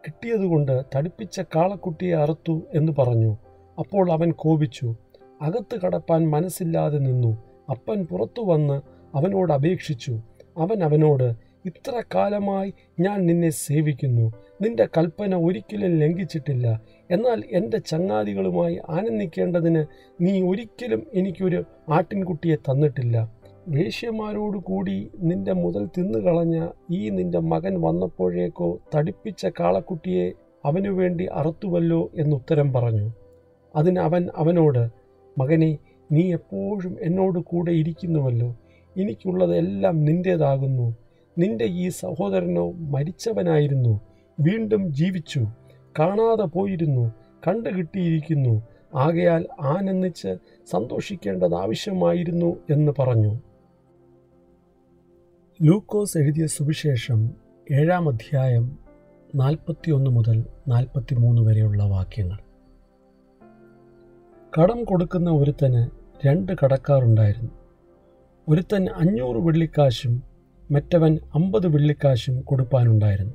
[0.07, 3.37] കിട്ടിയതുകൊണ്ട് തടിപ്പിച്ച കാളക്കുട്ടിയെ അറുത്തു എന്ന് പറഞ്ഞു.
[3.79, 4.97] അപ്പോൾ അവൻ കോപിച്ചു.
[5.43, 7.37] അകത്ത് കടപ്പാൻ മനസ്സില്ലാതെ നിന്നു.
[7.71, 8.81] അപ്പൻ പുറത്തു വന്ന്
[9.15, 10.21] അവനോട് അപേക്ഷിച്ചു.
[10.59, 14.33] അവൻ അവനോട് ഇത്ര കാലമായി ഞാൻ നിന്നെ സേവിക്കുന്നു.
[14.63, 16.83] നിന്റെ കൽപ്പന ഒരിക്കലും ലംഘിച്ചിട്ടില്ല.
[17.11, 19.85] എന്നാൽ എന്റെ ചങ്ങാതികളുമായി ആനന്ദിക്കേണ്ടതിന്
[20.21, 23.33] നീ ഒരിക്കലും എനിക്കൊരു ആട്ടിൻകുട്ടിയെ തന്നിട്ടില്ല.
[23.69, 30.33] വേശ്യമാരോട് കൂടി നിന്റെ മുതൽ തിന്നുകളഞ്ഞ ഈ നിന്റെ മകൻ വന്നപ്പോഴേക്കോ തടിപ്പിച്ച കാളക്കുട്ടിയെ
[30.65, 33.13] അവനു വേണ്ടി അറുത്തുവല്ലോ എന്നുത്തരം പറഞ്ഞു.
[33.77, 34.89] അതിന് അവൻ അവനോട്
[35.39, 35.79] മകനെ
[36.13, 38.57] നീ എപ്പോഴും എന്നോട് കൂടെ ഇരിക്കുന്നുവല്ലോ
[38.97, 41.02] എനിക്കുള്ളതെല്ലാം നിന്റേതാകുന്നു.
[41.39, 44.01] നിന്റെ ഈ സഹോദരനോ മരിച്ചവനായിരുന്നു.
[44.41, 45.47] വീണ്ടും ജീവിച്ചു.
[45.99, 47.13] കാണാതെ പോയിരുന്നു.
[47.49, 48.63] കണ്ടുകിട്ടിയിരിക്കുന്നു
[48.95, 50.37] ആകയാൽ ആനന്ദിച്ച്
[50.71, 53.41] സന്തോഷിക്കേണ്ടത് ആവശ്യമായിരുന്നു എന്ന് പറഞ്ഞു.
[55.63, 57.31] ലൂക്കോസ് എഴുതിയ സുവിശേഷം
[57.73, 58.79] ഏഴാം അധ്യായം
[59.35, 62.39] നാൽപ്പത്തിയൊന്ന് മുതൽ നാൽപ്പത്തിമൂന്ന് വരെയുള്ള വാക്യങ്ങൾ.
[64.61, 65.87] കടം കൊടുക്കുന്ന ഒരുത്തന്
[66.27, 67.51] രണ്ട് കടക്കാറുണ്ടായിരുന്നു
[68.49, 70.32] ഒരുത്തൻ അഞ്ഞൂറ് വെള്ളിക്കാശും
[70.73, 73.33] മറ്റവൻ അമ്പത് വെള്ളിക്കാശും കൊടുപ്പാനുണ്ടായിരുന്നു.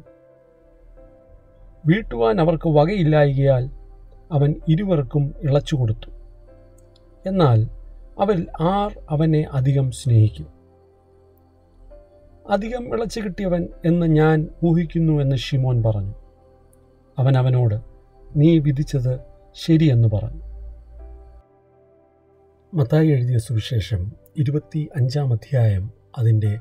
[1.86, 3.70] വീട്ടുവാൻ അവർക്ക് വകയില്ലായകയാൽ
[4.32, 6.10] അവൻ ഇരുവർക്കും ഇളച്ചു കൊടുത്തു.
[7.26, 7.68] എന്നാൽ
[8.20, 10.48] അവരിൽ ആർ അവനെ അധികം സ്നേഹിക്കും.
[12.50, 16.14] അധികം ഇളച്ചു കിട്ടിയവൻ എന്ന് ഞാൻ ഊഹിക്കുന്നു എന്ന് ഷിമോൻ പറഞ്ഞു.
[17.20, 17.82] അവൻ അവനോട്
[18.36, 19.20] നീ വിധിച്ചത്
[19.54, 20.42] ശരിയെന്ന് പറഞ്ഞു.
[22.74, 26.60] മത്തായി എഴുതിയ സുവിശേഷം ഇരുപത്തി അഞ്ചാം അധ്യായം അതിന്റെ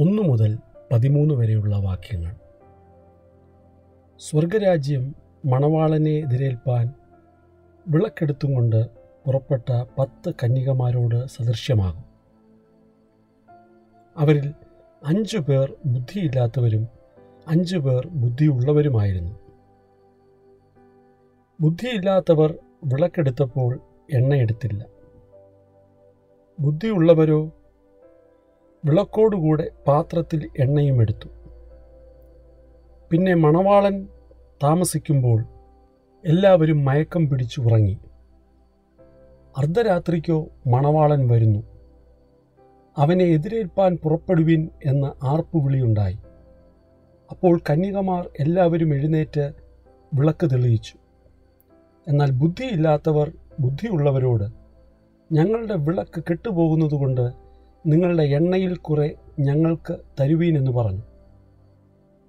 [0.00, 0.58] ഒന്ന് മുതൽ
[0.92, 2.34] പതിമൂന്ന് വരെയുള്ള വാക്യങ്ങൾ.
[4.18, 6.94] സ്വർഗരാജ്യം മണവാളനെ എതിരേൽപ്പാൻ
[7.88, 8.86] വിളക്കെടുത്തും കൊണ്ട്
[9.26, 12.04] പുറപ്പെട്ട പത്ത് കന്യകമാരോട് സദൃശ്യമാകും.
[14.16, 14.52] അവരിൽ
[15.04, 16.88] അഞ്ചു പേർ ബുദ്ധിയില്ലാത്തവരും
[17.48, 19.38] അഞ്ചു പേർ ബുദ്ധിയുള്ളവരുമായിരുന്നു.
[21.60, 23.80] ബുദ്ധിയില്ലാത്തവർ വിളക്കെടുത്തപ്പോൾ
[24.12, 24.86] എണ്ണയെടുത്തില്ല.
[26.60, 27.52] ബുദ്ധിയുള്ളവരോ
[28.84, 31.28] വിളക്കോടുകൂടെ പാത്രത്തിൽ എണ്ണയും എടുത്തു.
[33.10, 34.08] പിന്നെ മണവാളൻ
[34.62, 35.44] താമസിക്കുമ്പോൾ
[36.24, 37.98] എല്ലാവരും മയക്കം പിടിച്ചു ഉറങ്ങി.
[39.58, 41.62] അർദ്ധരാത്രിക്കോ മണവാളൻ വരുന്നു.
[42.98, 46.18] അവനെ എതിരേൽപ്പാൻ പുറപ്പെടുവിൻ എന്ന് ആർപ്പുവിളിയുണ്ടായി.
[47.30, 49.52] അപ്പോൾ കന്യകമാർ എല്ലാവരും എഴുന്നേറ്റ്
[50.14, 50.94] വിളക്ക് തെളിയിച്ചു.
[52.08, 54.44] എന്നാൽ ബുദ്ധിയില്ലാത്തവർ ബുദ്ധിയുള്ളവരോട്
[55.34, 57.47] ഞങ്ങളുടെ വിളക്ക് കെട്ടുപോകുന്നതുകൊണ്ട്
[57.88, 61.02] നിങ്ങളുടെ എണ്ണയിൽ കുറെ ഞങ്ങൾക്ക് തരുവീൻ എന്ന് പറഞ്ഞു.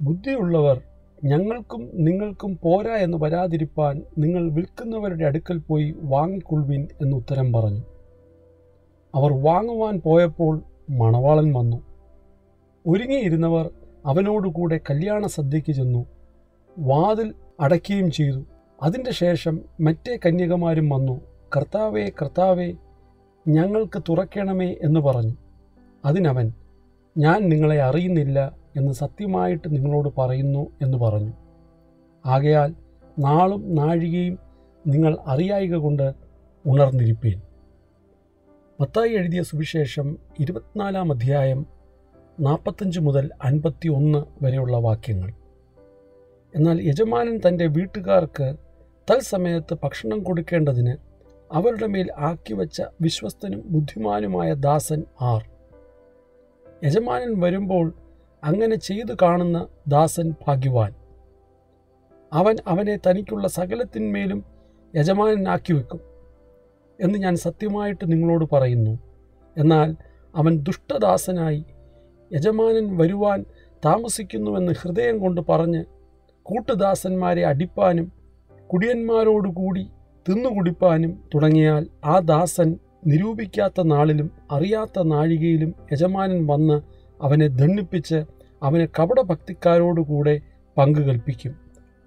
[0.01, 0.81] ബുദ്ധിയുള്ളവർ
[1.25, 7.81] ഞങ്ങൾക്കും നിങ്ങൾക്കും പോരാ എന്ന് വരാതിരിപ്പാൻ നിങ്ങൾ വിൽക്കുന്നവരുടെ അടുക്കൽ പോയി വാങ്ങിക്കൊള്ളുവിൻ എന്ന് ഉത്തരം പറഞ്ഞു.
[9.15, 11.83] അവർ വാങ്ങുവാൻ പോയപ്പോൾ മണവാളൻ വന്നു.
[12.87, 13.69] ഒരുങ്ങിയിരുന്നവർ
[14.05, 16.05] അവനോടുകൂടെ കല്യാണ സദ്യയ്ക്ക് ചെന്നു.
[16.79, 18.43] വാതിൽ അടയ്ക്കുകയും ചെയ്തു.
[18.83, 21.21] അതിന്റെ ശേഷം മറ്റേ കന്യകമാരും വന്നു.
[21.57, 22.73] കർത്താവേ കർത്താവേ
[23.47, 25.33] ഞങ്ങൾക്ക് തുറക്കണമേ എന്ന് പറഞ്ഞു.
[26.05, 26.53] അതിനവൻ
[27.17, 31.33] ഞാൻ നിങ്ങളെ അറിയുന്നില്ല എന്ന് സത്യമായിട്ട് നിങ്ങളോട് പറയുന്നു എന്ന് പറഞ്ഞു.
[32.25, 32.73] ആകയാൽ
[33.19, 34.39] നാളും നാഴികയും
[34.87, 36.13] നിങ്ങൾ അറിയായിക കൊണ്ട്
[36.65, 37.41] ഉണർന്നിരിപ്പീൻ.
[38.81, 41.65] മത്തായി എഴുതിയ സുവിശേഷം ഇരുപത്തിനാലാം അധ്യായം
[42.39, 45.33] നാൽപ്പത്തഞ്ച് മുതൽ അൻപത്തി ഒന്ന് വരെയുള്ള വാക്യങ്ങൾ.
[46.55, 48.55] എന്നാൽ യജമാനൻ തന്റെ വീട്ടുകാർക്ക്
[49.11, 50.95] തത്സമയത്ത് ഭക്ഷണം കൊടുക്കേണ്ടതിന്
[51.53, 55.58] അവരുടെ മേൽ ആക്കിവച്ച വിശ്വസ്തനും ബുദ്ധിമാനുമായ ദാസൻ ആർ.
[56.83, 57.93] യജമാനൻ വരുമ്പോൾ
[58.43, 60.93] അങ്ങനെ ചെയ്തു കാണുന്ന ദാസൻ ഭാഗ്യവാൻ.
[62.33, 64.45] അവൻ അവനെ തനിക്കുള്ള സകലത്തിന്മേലും
[64.95, 66.01] യജമാനനാക്കി വെക്കും
[66.99, 68.99] എന്ന് ഞാൻ സത്യമായിട്ട് നിങ്ങളോട് പറയുന്നു.
[69.57, 69.95] എന്നാൽ
[70.35, 71.65] അവൻ ദുഷ്ടദാസനായി
[72.33, 73.45] യജമാനൻ വരുവാൻ
[73.85, 75.85] താമസിക്കുന്നുവെന്ന് ഹൃദയം കൊണ്ട് പറഞ്ഞ്
[76.43, 78.11] കൂട്ടുദാസന്മാരെ അടിപ്പാനും
[78.73, 79.83] കുടിയന്മാരോടുകൂടി
[80.29, 86.81] തിന്നുകുടിപ്പാനും തുടങ്ങിയാൽ ആ ദാസൻ നിരൂപിക്കാത്ത നാളിലും അറിയാത്ത നാഴികയിലും യജമാനൻ വന്ന്
[87.21, 88.23] അവനെ ദണ്ണിപ്പിച്ച്
[88.63, 90.41] അവനെ കപടഭക്തിക്കാരോടുകൂടെ
[90.77, 91.55] പങ്കു കൽപ്പിക്കും.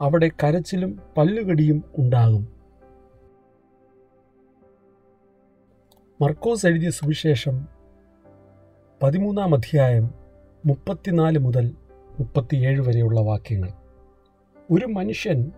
[0.00, 2.48] അവിടെ കരച്ചിലും പല്ലുകടിയും ഉണ്ടാകും.
[6.20, 7.68] മർക്കോസ് എഴുതിയ സുവിശേഷം
[9.02, 10.10] പതിമൂന്നാം അധ്യായം
[10.66, 11.74] മുപ്പത്തിനാല് മുതൽ
[12.18, 13.70] മുപ്പത്തിയേഴ് വരെയുള്ള വാക്യങ്ങൾ.
[14.70, 15.50] ഒരു മനുഷ്യൻ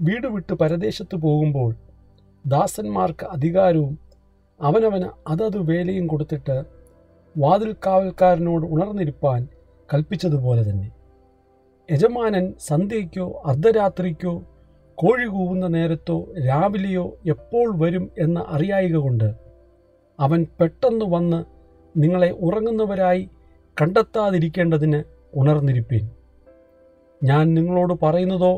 [0.00, 1.74] വീട് വിട്ട് പരദേശത്ത് പോകുമ്പോൾ
[2.46, 4.11] ദാസന്മാർക്ക് അധികാരവും
[4.62, 6.64] അവനവന് അതത് വേലയും കൊടുത്തിട്ട്
[7.38, 9.48] വാതിൽ കാവൽക്കാരനോട് ഉണർന്നിരിപ്പാൻ
[9.94, 10.90] കൽപ്പിച്ചതുപോലെ തന്നെ.
[11.92, 14.42] യജമാനൻ സന്ധ്യയ്ക്കോ അർദ്ധരാത്രിക്കോ
[14.94, 16.16] കോഴി കൂവുന്ന നേരത്തോ
[16.48, 19.34] രാവിലെയോ എപ്പോൾ വരും എന്ന് അറിയായിക കൊണ്ട്
[20.20, 21.44] അവൻ പെട്ടെന്ന് വന്ന്
[21.96, 23.28] നിങ്ങളെ ഉറങ്ങുന്നവരായി
[23.80, 25.02] കണ്ടെത്താതിരിക്കേണ്ടതിന്
[25.34, 26.10] ഉണർന്നിരിപ്പീൻ.
[27.22, 28.52] ഞാൻ നിങ്ങളോട് പറയുന്നതോ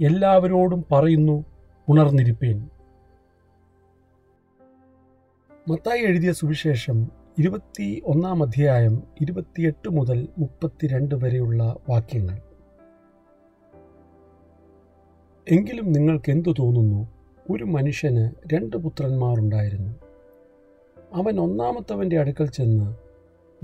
[0.00, 1.44] എല്ലാവരോടും പറയുന്നു
[1.88, 2.68] ഉണർന്നിരിപ്പീൻ.
[5.68, 12.38] മത്തായി എഴുതിയ സുവിശേഷം ഇരുപത്തി ഒന്നാം അധ്യായം ഇരുപത്തിയെട്ട് മുതൽ മുപ്പത്തിരണ്ട് വരെയുള്ള വാക്യങ്ങൾ.
[15.50, 17.08] എങ്കിലും നിങ്ങൾക്ക് എന്തു തോന്നുന്നു?
[17.50, 19.92] ഒരു മനുഷ്യന് രണ്ട് പുത്രന്മാരുണ്ടായിരുന്നു.
[21.14, 22.94] അവൻ ഒന്നാമത്തവന്റെ അടുക്കൽ ചെന്ന്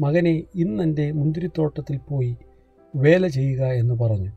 [0.02, 2.36] മകനെ ഇന്നെന്റെ മുന്തിരിത്തോട്ടത്തിൽ പോയി
[2.96, 4.30] വേല ചെയ്യുക എന്ന് പറഞ്ഞു.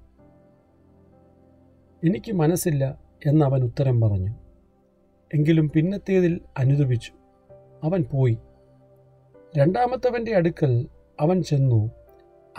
[2.04, 4.36] എനിക്ക് മനസ്സില്ല എന്നവൻ ഉത്തരം പറഞ്ഞു.
[5.34, 7.17] എങ്കിലും പിന്നത്തേതിൽ അനുദപിച്ചു.
[7.84, 8.38] അവൻ പോയി.
[9.58, 10.88] രണ്ടാമത്തവന്റെ അടുക്കൽ
[11.20, 11.92] അവൻ ചെന്നു.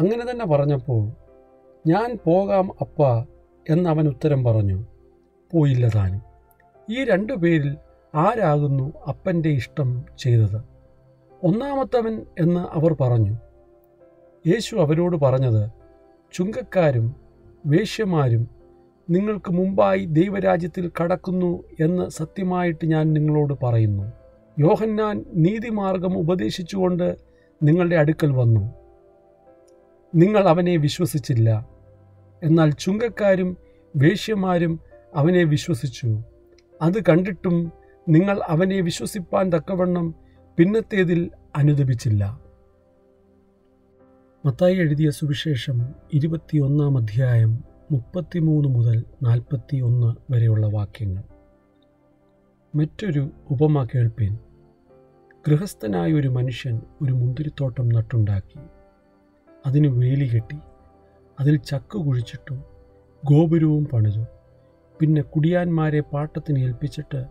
[0.00, 1.12] അങ്ങനെ തന്നെ പറഞ്ഞപ്പോൾ
[1.86, 3.02] ഞാൻ പോകാം അപ്പ
[3.72, 4.86] എന്നവൻ ഉത്തരം പറഞ്ഞു.
[5.52, 6.22] പോയില്ല താനും.
[6.90, 7.76] ഈ രണ്ടു പേരിൽ
[8.14, 10.62] ആരാകുന്നു അപ്പന്റെ ഇഷ്ടം ചെയ്തത്?
[11.42, 13.38] ഒന്നാമത്തവൻ എന്ന് അവർ പറഞ്ഞു.
[14.46, 15.70] യേശു അവരോട് പറഞ്ഞത്
[16.32, 17.16] ചുങ്കക്കാരും
[17.66, 18.48] വേശ്യമാരും
[19.10, 24.12] നിങ്ങൾക്ക് മുമ്പായി ദൈവരാജ്യത്തിൽ കടക്കുന്നു എന്ന് സത്യമായിട്ട് ഞാൻ നിങ്ങളോട് പറയുന്നു.
[24.59, 27.16] യോഹന്നാൻ നീതിമാർഗം ഉപദേശിച്ചുകൊണ്ട്
[27.62, 28.74] നിങ്ങളുടെ അടുക്കൽ വന്നു.
[30.14, 31.68] നിങ്ങൾ അവനെ വിശ്വസിച്ചില്ല.
[32.42, 33.56] എന്നാൽ ചുങ്കക്കാരും
[33.96, 34.80] വേശ്യമാരും
[35.14, 36.22] അവനെ വിശ്വസിച്ചു.
[36.82, 37.72] അത് കണ്ടിട്ടും
[38.09, 40.14] നിങ്ങൾ അവനെ വിശ്വസിപ്പാൻ തക്കവണ്ണം
[40.56, 42.40] പിന്നത്തേതിൽ അനുദപിച്ചില്ല.
[44.46, 51.22] മത്തായി എഴുതിയ സുവിശേഷം ഇരുപത്തിയൊന്നാം അധ്യായം മുപ്പത്തിമൂന്ന് മുതൽ നാൽപ്പത്തി ഒന്ന് വരെയുള്ള വാക്യങ്ങൾ.
[52.74, 54.36] മറ്റൊരു ഉപമ കേൾപ്പീൻ.
[55.47, 58.59] ഗൃഹസ്ഥനായ ഒരു മനുഷ്യൻ ഒരു മുന്തിരിത്തോട്ടം നട്ടുണ്ടാക്കി.
[59.66, 60.59] അതിന് വേലി കെട്ടി
[61.41, 62.55] അതിൽ ചക്ക കുഴിച്ചിട്ടു
[63.24, 64.24] ഗോപുരവും പണിതു.
[65.01, 67.26] പിന്നെ കുടിയാന്മാരെ പാട്ടത്തിന് ഏൽപ്പിച്ചിട്ട്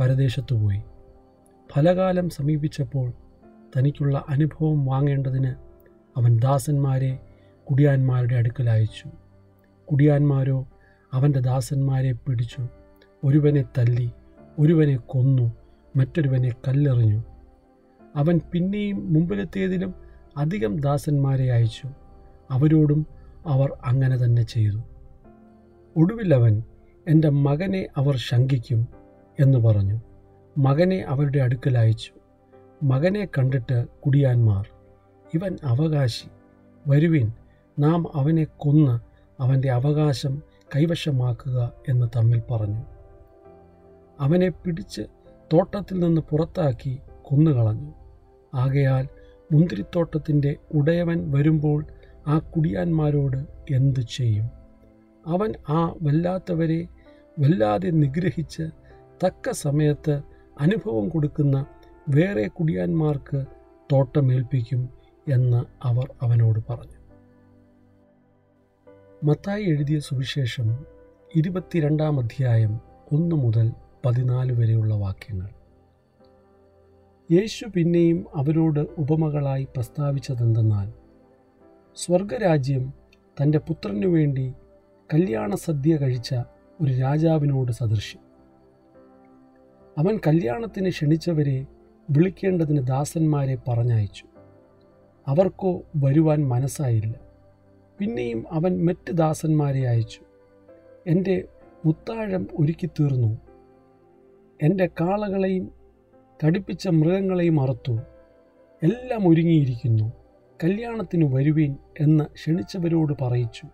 [0.00, 0.80] പരദേശത്ത് പോയി.
[1.72, 3.12] ഫലകാലം സമീപിച്ചപ്പോൾ
[3.76, 5.54] തനിക്കുള്ള അനുഭവം വാങ്ങേണ്ടതിന്
[6.18, 7.18] അവൻ ദാസന്മാരെ
[7.70, 9.10] കുടിയാന്മാരുടെ അടുക്കൽ അയച്ചു.
[9.84, 10.66] കുടിയാന്മാരോ
[11.12, 12.68] അവന്റെ ദാസന്മാരെ പിടിച്ചു.
[13.24, 14.10] ഒരുവനെ തല്ലി
[14.58, 15.52] ഒരുവനെ കൊന്നു
[15.96, 17.33] മറ്റൊരുവനെ കല്ലെറിഞ്ഞു.
[18.16, 19.94] അവൻ പിന്നെയും മുമ്പിലെത്തിയതിലും
[20.36, 21.88] അധികം ദാസന്മാരെ അയച്ചു.
[22.50, 23.06] അവരോടും
[23.46, 24.82] അവർ അങ്ങനെ തന്നെ ചെയ്തു.
[25.96, 26.62] ഒടുവിൽ അവൻ
[27.08, 28.88] എന്റെ മകനെ അവർ ശങ്കിക്കും
[29.40, 30.00] എന്ന് പറഞ്ഞു.
[30.58, 32.12] മകനെ അവരുടെ അടുക്കൽ അയച്ചു.
[32.82, 34.68] മകനെ കണ്ടിട്ട് കുടിയാന്മാർ
[35.34, 36.28] ഇവൻ അവകാശി.
[36.88, 37.32] വരുവിൻ
[37.78, 39.00] നാം അവനെ കൊന്ന്
[39.42, 40.42] അവന്റെ അവകാശം
[40.76, 42.82] കൈവശമാക്കുക എന്ന് തമ്മിൽ പറഞ്ഞു.
[44.20, 45.02] അവനെ പിടിച്ച്
[45.52, 48.03] തോട്ടത്തിൽ നിന്ന് പുറത്താക്കി കൊന്നുകളഞ്ഞു.
[48.54, 49.08] ആകയാൽ
[49.52, 51.86] മുന്തിരിത്തോട്ടത്തിന്റെ ഉടയവൻ വരുമ്പോൾ
[52.26, 54.50] ആ കുടിയാന്മാരോട് എന്തു ചെയ്യും?
[55.26, 56.88] അവൻ ആ വല്ലാത്തവരെ
[57.38, 58.62] വല്ലാതെ നിഗ്രഹിച്ച്
[59.24, 60.22] തക്ക സമയത്ത്
[60.60, 61.66] അനുഭവം കൊടുക്കുന്ന
[62.08, 63.44] വേറെ കുടിയാന്മാർക്ക്
[63.92, 64.88] തോട്ടമേൽപ്പിക്കും
[65.28, 66.98] എന്ന് അവർ അവനോട് പറഞ്ഞു.
[69.24, 70.86] മത്തായി എഴുതിയ സുവിശേഷം
[71.34, 72.80] ഇരുപത്തിരണ്ടാം അധ്യായം
[73.12, 73.72] ഒന്ന് മുതൽ
[74.06, 75.63] പതിനാല് വരെയുള്ള വാക്യങ്ങൾ.
[77.32, 80.92] യേശു പിന്നെയും അവരോട് ഉപമകളായി പ്രസ്താവിച്ചതെന്തെന്നാൽ
[81.96, 82.92] സ്വർഗരാജ്യം
[83.42, 84.52] തന്റെ പുത്രനു വേണ്ടി
[85.14, 86.34] കല്യാണ സദ്യ കഴിച്ച
[86.80, 88.22] ഒരു രാജാവിനോട് സദൃശ്യം.
[89.98, 91.66] അവൻ കല്യാണത്തിന് ക്ഷണിച്ചവരെ
[92.10, 94.24] വിളിക്കേണ്ടതിന് ദാസന്മാരെ പറഞ്ഞയച്ചു.
[95.28, 97.20] അവർക്കോ വരുവാൻ മനസ്സായില്ല.
[97.98, 100.20] പിന്നെയും അവൻ മറ്റ് ദാസന്മാരെ അയച്ചു.
[101.06, 101.44] എന്റെ
[101.86, 103.38] മുത്താഴം ഒരുക്കി തീർന്നു
[104.62, 105.83] എന്റെ കാളകളെയും
[106.44, 107.92] കടുപ്പിച്ച മൃഗങ്ങളെയും അറുത്തു
[108.82, 110.12] എല്ലാം ഒരുങ്ങിയിരിക്കുന്നു.
[110.64, 113.66] കല്യാണത്തിന് വരുവീൻ എന്ന് ക്ഷണിച്ചവരോട് പറയിച്ചു.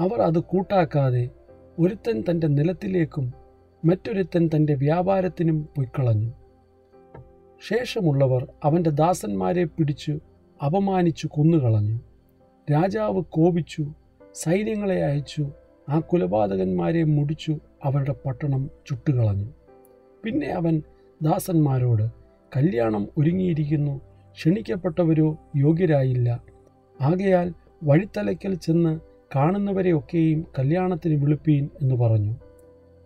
[0.00, 1.30] അവർ അത് കൂട്ടാക്കാതെ
[1.78, 3.32] ഒരുത്തൻ തന്റെ നിലത്തിലേക്കും
[3.84, 6.32] മറ്റൊരുത്തൻ തന്റെ വ്യാപാരത്തിനും പൊയ്ക്കളഞ്ഞു.
[7.68, 10.20] ശേഷമുള്ളവർ അവന്റെ ദാസന്മാരെ പിടിച്ചു
[10.66, 12.00] അപമാനിച്ചു കൊന്നുകളഞ്ഞു.
[12.72, 13.86] രാജാവ് കോപിച്ചു
[14.34, 15.50] സൈന്യങ്ങളെ അയച്ചു
[15.88, 19.52] ആ കുലപാതകന്മാരെ മുടിച്ചു അവരുടെ പട്ടണം ചുട്ടുകളഞ്ഞു.
[20.24, 20.82] പിന്നെ അവൻ
[21.22, 22.02] ദാസന്മാരോട്
[22.56, 24.00] കല്യാണം ഒരുങ്ങിയിരിക്കുന്നു
[24.32, 26.42] ക്ഷണിക്കപ്പെട്ടവരോ യോഗ്യരായില്ല.
[27.00, 27.54] ആകയാൽ
[27.84, 29.00] വഴിത്തലയ്ക്കൽ ചെന്ന്
[29.36, 32.36] കാണുന്നവരെയൊക്കെയും കല്യാണത്തിന് വിളിപ്പീൻ എന്ന് പറഞ്ഞു.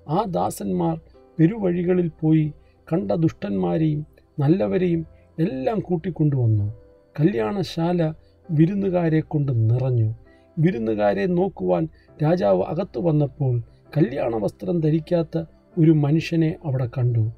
[0.09, 1.01] ആ ദാസന്മാർ
[1.39, 2.53] പെരുവഴികളിൽ പോയി
[2.93, 4.07] കണ്ട ദുഷ്ടന്മാരെയും
[4.39, 5.07] നല്ലവരെയും
[5.39, 6.75] എല്ലാം കൂട്ടിക്കൊണ്ടുവന്നു.
[7.21, 8.13] കല്യാണശാല
[8.51, 10.15] വിരുന്നുകാരെ കൊണ്ട് നിറഞ്ഞു.
[10.59, 11.89] വിരുന്നുകാരെ നോക്കുവാൻ
[12.23, 13.63] രാജാവ് അകത്തു വന്നപ്പോൾ
[13.97, 15.45] കല്യാണ വസ്ത്രം ധരിക്കാത്ത
[15.79, 17.33] ഒരു മനുഷ്യനെ അവിടെ കണ്ടു.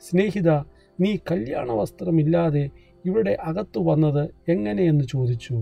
[0.00, 0.50] സ്നേഹിത
[1.00, 2.70] നീ കല്യാണ വസ്ത്രമില്ലാതെ
[3.04, 5.54] ഇവിടെ അകത്തു വന്നത് എങ്ങനെയെന്ന് ചോദിച്ചു.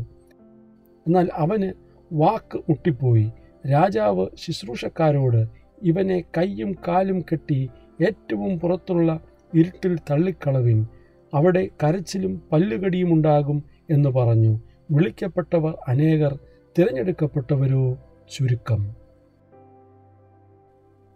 [1.07, 1.73] എന്നാൽ അവന്
[2.13, 3.33] വാക്ക് മുട്ടിപ്പോയി.
[3.73, 5.47] രാജാവ് ശുശ്രൂഷക്കാരോട്
[5.83, 7.71] ഇവനെ കൈയും കാലും കെട്ടി
[8.01, 9.21] ഏറ്റവും പുറത്തുള്ള
[9.55, 10.87] ഇരുട്ടിൽ തള്ളിക്കളവിൻ.
[11.35, 14.61] അവിടെ കരച്ചിലും പല്ലുകടിയും ഉണ്ടാകും എന്ന് പറഞ്ഞു.
[14.91, 16.39] വിളിക്കപ്പെട്ടവർ അനേകർ
[16.79, 17.99] തിരഞ്ഞെടുക്കപ്പെട്ടവരോ
[18.37, 18.95] ചുരുക്കം.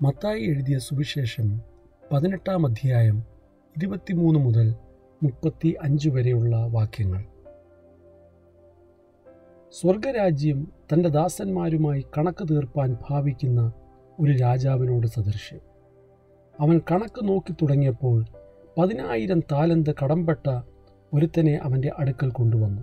[0.03, 1.68] മത്തായി എഴുതിയ സുവിശേഷം
[2.12, 3.22] പതിനെട്ടാം അധ്യായം
[3.76, 4.74] ഇരുപത്തിമൂന്ന് മുതൽ
[5.22, 7.24] മുപ്പത്തി അഞ്ച് വരെയുള്ള വാക്യങ്ങൾ.
[9.70, 13.72] സ്വർഗരാജ്യം തന്റെ ദാസന്മാരുമായി കണക്ക് തീർപ്പാൻ ഭാവിക്കുന്ന
[14.20, 15.61] ഒരു രാജാവിനോട് സദൃശ്യം.
[16.61, 18.24] അവൻ കണക്ക് നോക്കി തുടങ്ങിയപ്പോൾ
[18.78, 20.61] പതിനായിരം താലന്ത് കടംപെട്ട
[21.14, 22.82] ഒരുത്തനെ അവന്റെ അടുക്കൽ കൊണ്ടുവന്നു.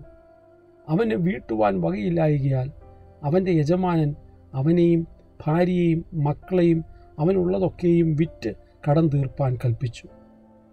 [0.90, 2.72] അവന് വീട്ടുവാൻ വകയില്ലായകയാൽ
[3.24, 4.16] അവന്റെ യജമാനൻ
[4.54, 5.08] അവനെയും
[5.48, 6.86] ഭാര്യയെയും മക്കളെയും
[7.20, 10.08] അവനുള്ളതൊക്കെയും വിറ്റ് കടം തീർപ്പാൻ കൽപ്പിച്ചു.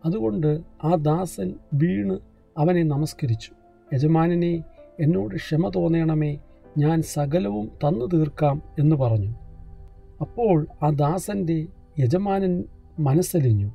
[0.05, 2.19] അതുകൊണ്ട് ആ ദാസൻ വീണ്
[2.59, 3.51] അവനെ നമസ്കരിച്ചു.
[3.95, 4.65] യജമാനനെ
[5.01, 6.39] എന്നോട് ക്ഷമ തോന്നണമേ
[6.79, 9.35] ഞാൻ സകലവും തന്നു തീർക്കാം എന്ന് പറഞ്ഞു.
[10.21, 11.67] അപ്പോൾ ആ ദാസന്റെ
[11.99, 12.65] യജമാനൻ
[12.99, 13.73] മനസ്സലിഞ്ഞു.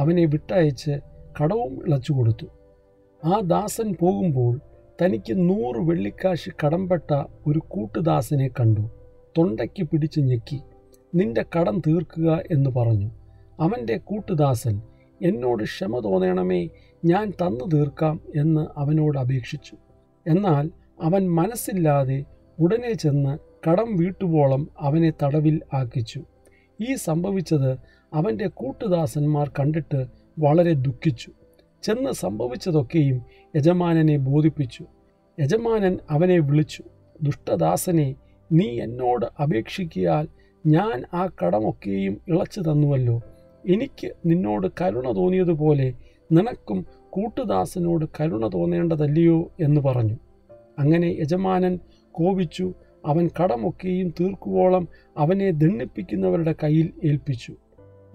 [0.00, 1.00] അവനെ വിട്ടയച്ച്
[1.42, 2.46] കടവും ഇളച്ചു കൊടുത്തു.
[3.24, 4.60] ആ ദാസൻ പോകുമ്പോൾ
[5.02, 8.90] തനിക്ക് നൂറ് വെള്ളിക്കാശ് കടംപെട്ട ഒരു കൂട്ടുദാസനെ കണ്ടു.
[9.38, 10.60] തൊണ്ടയ്ക്ക് പിടിച്ച് ഞെക്കി.
[11.14, 13.10] നിന്റെ കടം തീർക്കുക എന്ന് പറഞ്ഞു.
[13.62, 14.80] അവന്റെ കൂട്ടുദാസൻ
[15.22, 16.68] എന്നോട് ക്ഷമ തോന്നണമേ
[17.04, 19.76] ഞാൻ തന്നു തീർക്കാം എന്ന് അവനോട് അപേക്ഷിച്ചു.
[20.26, 20.70] എന്നാൽ
[21.02, 22.24] അവൻ മനസ്സില്ലാതെ
[22.60, 23.38] ഉടനെ ചെന്ന്
[23.68, 26.20] കടം വീട്ടുവോളം അവനെ തടവിൽ ആക്കിച്ചു.
[26.80, 27.70] ഈ സംഭവിച്ചത്
[28.14, 30.06] അവന്റെ കൂട്ടുദാസന്മാർ കണ്ടിട്ട്
[30.38, 31.30] വളരെ ദുഃഖിച്ചു.
[31.82, 33.22] ചെന്ന് സംഭവിച്ചതൊക്കെയും
[33.56, 34.86] യജമാനനെ ബോധിപ്പിച്ചു.
[35.40, 36.82] യജമാനൻ അവനെ വിളിച്ചു
[37.22, 38.14] ദുഷ്ടദാസനെ
[38.52, 40.28] നീ എന്നോട് അപേക്ഷിക്കിയാൽ
[40.66, 43.20] ഞാൻ ആ കടമൊക്കെയും ഇളച്ചു തന്നുവല്ലോ.
[43.66, 45.94] എനിക്ക് നിന്നോട് കരുണ തോന്നിയതുപോലെ
[46.32, 50.16] നിനക്കും കൂട്ടുദാസനോട് കരുണ തോന്നേണ്ടതല്ലയോ എന്ന് പറഞ്ഞു.
[50.78, 51.78] അങ്ങനെ യജമാനൻ
[52.12, 52.74] കോപിച്ചു
[53.06, 57.56] അവൻ കടമൊക്കെയും തീർക്കുവോളം അവനെ ദണ്ണിപ്പിക്കുന്നവരുടെ കയ്യിൽ ഏൽപ്പിച്ചു.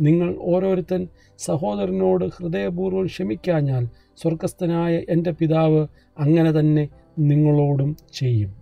[0.02, 5.88] നിങ്ങൾ ഓരോരുത്തൻ സഹോദരനോട് ഹൃദയപൂർവം ക്ഷമിക്കാഞ്ഞാൽ സ്വർഗസ്ഥനായ എന്റെ പിതാവ്
[6.20, 6.90] അങ്ങനെ തന്നെ
[7.20, 8.56] നിങ്ങളോടും ചെയ്യും.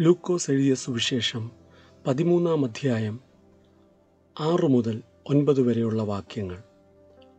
[0.00, 1.61] ലൂക്കോസ് എഴുതിയ സുവിശേഷം
[2.06, 3.20] പതിമൂന്നാം അധ്യായം
[4.40, 6.62] ആറു മുതൽ ഒൻപത് വരെയുള്ള വാക്യങ്ങൾ.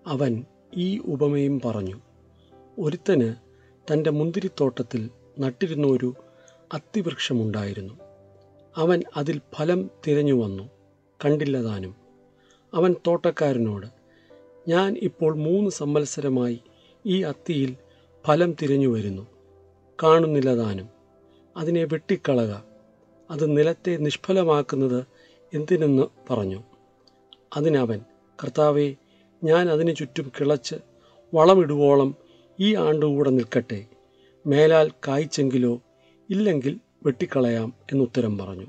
[0.07, 2.01] അവൻ ഈ ഉപമയും പറഞ്ഞു
[2.79, 3.35] ഒരുത്തന്
[3.91, 5.09] തന്റെ മുന്തിരിത്തോട്ടത്തിൽ
[5.39, 6.13] നട്ടിരുന്ന ഒരു
[6.73, 7.93] അത്തിവൃക്ഷമുണ്ടായിരുന്നു.
[8.77, 10.69] അവൻ അതിൽ ഫലം തിരഞ്ഞു വന്നു
[11.25, 11.95] കണ്ടില്ലതാനും.
[12.73, 13.87] അവൻ തോട്ടക്കാരനോട്
[14.67, 16.61] ഞാൻ ഇപ്പോൾ മൂന്ന് സംവത്സരമായി
[17.05, 17.75] ഈ അത്തിയിൽ
[18.25, 19.27] ഫലം തിരഞ്ഞു വരുന്നു
[20.03, 20.89] കാണുന്നില്ലതാനും.
[21.57, 22.72] അതിനെ വെട്ടിക്കളക.
[23.33, 25.05] അത് നിലത്തെ നിഷ്ഫലമാക്കുന്നത്
[25.53, 26.63] എന്തിനെന്ന് പറഞ്ഞു.
[27.55, 27.99] അതിനവൻ
[28.43, 28.95] കർത്താവെ
[29.43, 30.75] ഞാൻ അതിനു ചുറ്റും കിളച്ച്
[31.33, 32.15] വളമിടുവോളം
[32.59, 33.85] ഈ ആണ്ടുകൂടെ നിൽക്കട്ടെ.
[34.47, 35.81] മേലാൽ കായ്ച്ചെങ്കിലോ
[36.29, 38.67] ഇല്ലെങ്കിൽ വെട്ടിക്കളയാം എന്നുത്തരം പറഞ്ഞു.